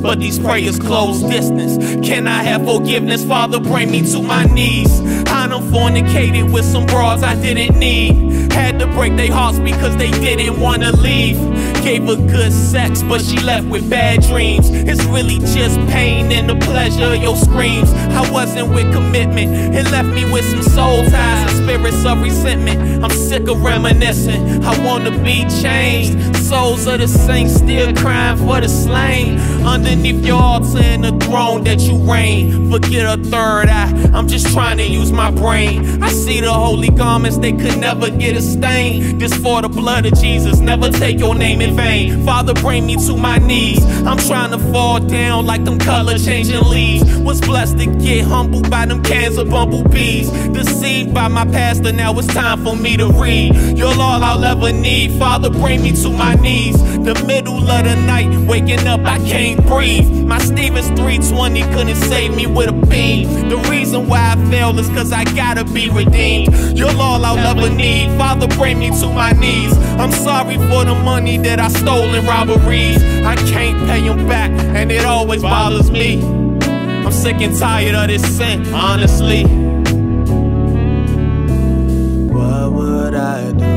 But 0.03 0.19
these 0.19 0.39
prayers 0.39 0.79
close 0.79 1.23
distance. 1.23 1.77
Can 2.07 2.27
I 2.27 2.43
have 2.43 2.65
forgiveness? 2.65 3.25
Father, 3.25 3.61
bring 3.61 3.91
me 3.91 4.03
to 4.13 4.21
my 4.21 4.45
knees. 4.45 5.01
I 5.29 5.47
done 5.47 5.71
fornicated 5.71 6.53
with 6.53 6.65
some 6.65 6.87
broads 6.87 7.23
I 7.23 7.35
didn't 7.41 7.79
need. 7.79 8.53
Had 8.53 8.81
to 8.81 8.87
break 8.89 9.17
their 9.17 9.33
hearts 9.33 9.59
because 9.59 9.97
they 9.97 10.11
didn't 10.11 10.61
wanna 10.61 10.93
leave. 10.93 11.37
Gave 11.83 12.05
her 12.05 12.17
good 12.17 12.53
sex, 12.53 13.03
but 13.03 13.21
she 13.21 13.41
left 13.41 13.67
with 13.67 13.89
bad 13.89 14.23
dreams. 14.23 14.69
It's 14.71 15.05
really 15.05 15.39
just 15.39 15.79
pain 15.89 16.31
and 16.31 16.49
the 16.49 16.57
pleasure 16.67 17.15
of 17.15 17.23
your 17.23 17.37
screams. 17.37 17.93
I 17.93 18.31
wasn't 18.31 18.71
with 18.75 18.93
commitment. 18.93 19.75
It 19.75 19.91
left 19.91 20.09
me 20.09 20.31
with 20.31 20.45
some 20.45 20.63
soul 20.63 21.05
ties 21.05 21.53
and 21.53 21.65
spirits 21.65 22.05
of 22.05 22.21
resentment. 22.23 23.05
I'm 23.05 23.11
sick 23.11 23.49
of 23.49 23.63
reminiscing. 23.63 24.65
I 24.65 24.79
wanna 24.85 25.11
be 25.23 25.45
changed. 25.63 26.37
Souls 26.37 26.87
of 26.87 27.01
the 27.01 27.09
saints 27.09 27.55
still 27.55 27.95
crying 27.95 28.37
for 28.37 28.61
the 28.61 28.69
slain. 28.69 29.39
Underneath 29.65 30.25
your 30.25 30.41
altar 30.41 30.79
and 30.79 31.05
the 31.05 31.13
throne 31.25 31.65
that 31.65 31.81
you 31.81 31.97
reign. 32.11 32.71
Forget 32.71 33.19
a 33.19 33.23
third 33.23 33.69
eye. 33.69 34.11
I'm 34.13 34.29
just 34.29 34.53
trying 34.53 34.79
to 34.79 34.85
use 34.85 35.13
my 35.13 35.31
brain. 35.31 36.03
I 36.03 36.11
see 36.11 36.41
the 36.41 36.53
holy 36.53 36.89
garments, 36.89 37.39
they 37.39 37.53
could 37.53 37.79
never 37.79 38.11
get 38.11 38.37
a 38.37 38.43
stain. 38.43 39.19
This 39.19 39.35
for 39.35 39.63
the 39.63 39.69
blood 39.69 40.07
of 40.07 40.15
Jesus. 40.21 40.59
Never 40.59 40.91
take 40.91 41.19
your 41.19 41.35
name 41.35 41.61
in 41.61 41.77
vain. 41.77 42.25
Father, 42.25 42.55
bring 42.55 42.87
me 42.87 42.97
to 43.07 43.17
my 43.17 43.39
knees. 43.39 43.85
I'm 44.07 44.19
trying 44.19 44.51
to 44.51 44.59
fall 44.73 45.01
down 45.01 45.47
like 45.47 45.65
them 45.65 45.79
color 45.79 46.19
changing 46.19 46.65
leaves. 46.69 47.05
Was 47.19 47.41
blessed 47.41 47.79
to 47.79 47.87
get 47.87 48.25
humbled 48.25 48.71
by 48.71 48.87
them 48.87 49.03
cans 49.03 49.39
of 49.39 49.49
bumblebees. 49.49 50.31
Deceived 50.49 51.15
by 51.15 51.29
my 51.29 51.45
pastor, 51.45 51.93
now 51.93 52.19
it's 52.19 52.27
time 52.29 52.65
for 52.65 52.75
me 52.75 52.97
to 52.97 53.07
read. 53.09 53.55
You're 53.79 53.89
all 53.89 54.23
I'll 54.23 54.45
ever 54.45 54.73
need. 54.73 55.19
Father, 55.19 55.51
bring 55.51 55.83
me 55.83 55.93
to 56.03 56.11
my 56.11 56.35
knees. 56.35 56.77
The 57.05 57.15
middle 57.27 57.59
of 57.59 57.85
the 57.85 57.97
night, 58.07 58.29
waking 58.49 58.87
up, 58.87 59.01
I 59.05 59.19
can't 59.19 59.52
breathe. 59.57 60.09
My 60.27 60.39
Stevens 60.39 60.89
320 60.89 61.63
couldn't 61.75 61.97
save 61.97 62.35
me 62.35 62.47
with 62.47 62.69
a 62.69 62.73
beam. 62.73 63.49
The 63.49 63.57
reason 63.71 64.09
why 64.09 64.33
I 64.33 64.51
fail 64.51 64.79
is 64.79 64.89
cause 64.89 65.13
I 65.13 65.25
gotta 65.25 65.65
be 65.65 65.91
redeemed. 65.91 66.79
You're 66.79 66.97
all 66.97 67.25
I'll 67.25 67.39
ever 67.39 67.69
need. 67.69 68.17
Father, 68.19 68.49
bring 68.57 68.79
me 68.79 68.91
to 69.01 69.07
my 69.09 69.33
knees. 69.33 69.77
I'm 69.99 70.13
sorry 70.13 70.57
for 70.57 70.85
the 70.85 70.95
money 70.95 71.39
that 71.39 71.61
I 71.61 71.69
stole 71.69 72.15
in 72.15 72.25
robberies. 72.27 73.03
I 73.25 73.37
can't 73.37 73.79
pay 73.89 74.01
them 74.07 74.27
back, 74.29 74.51
and 74.51 74.91
it 74.91 75.05
always 75.05 75.43
bothers 75.43 75.91
me. 75.91 76.23
I'm 77.05 77.13
sick 77.13 77.41
and 77.41 77.57
tired 77.59 77.95
of 77.95 78.09
this 78.09 78.37
sin, 78.37 78.73
honestly. 78.73 79.45
What 82.33 82.73
would 82.73 83.15
I 83.15 83.53
do 83.53 83.72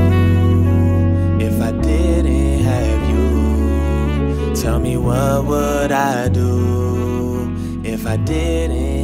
what 5.15 5.45
would 5.45 5.91
I 5.91 6.27
do 6.27 7.49
if 7.83 8.05
I 8.05 8.17
didn't? 8.17 8.94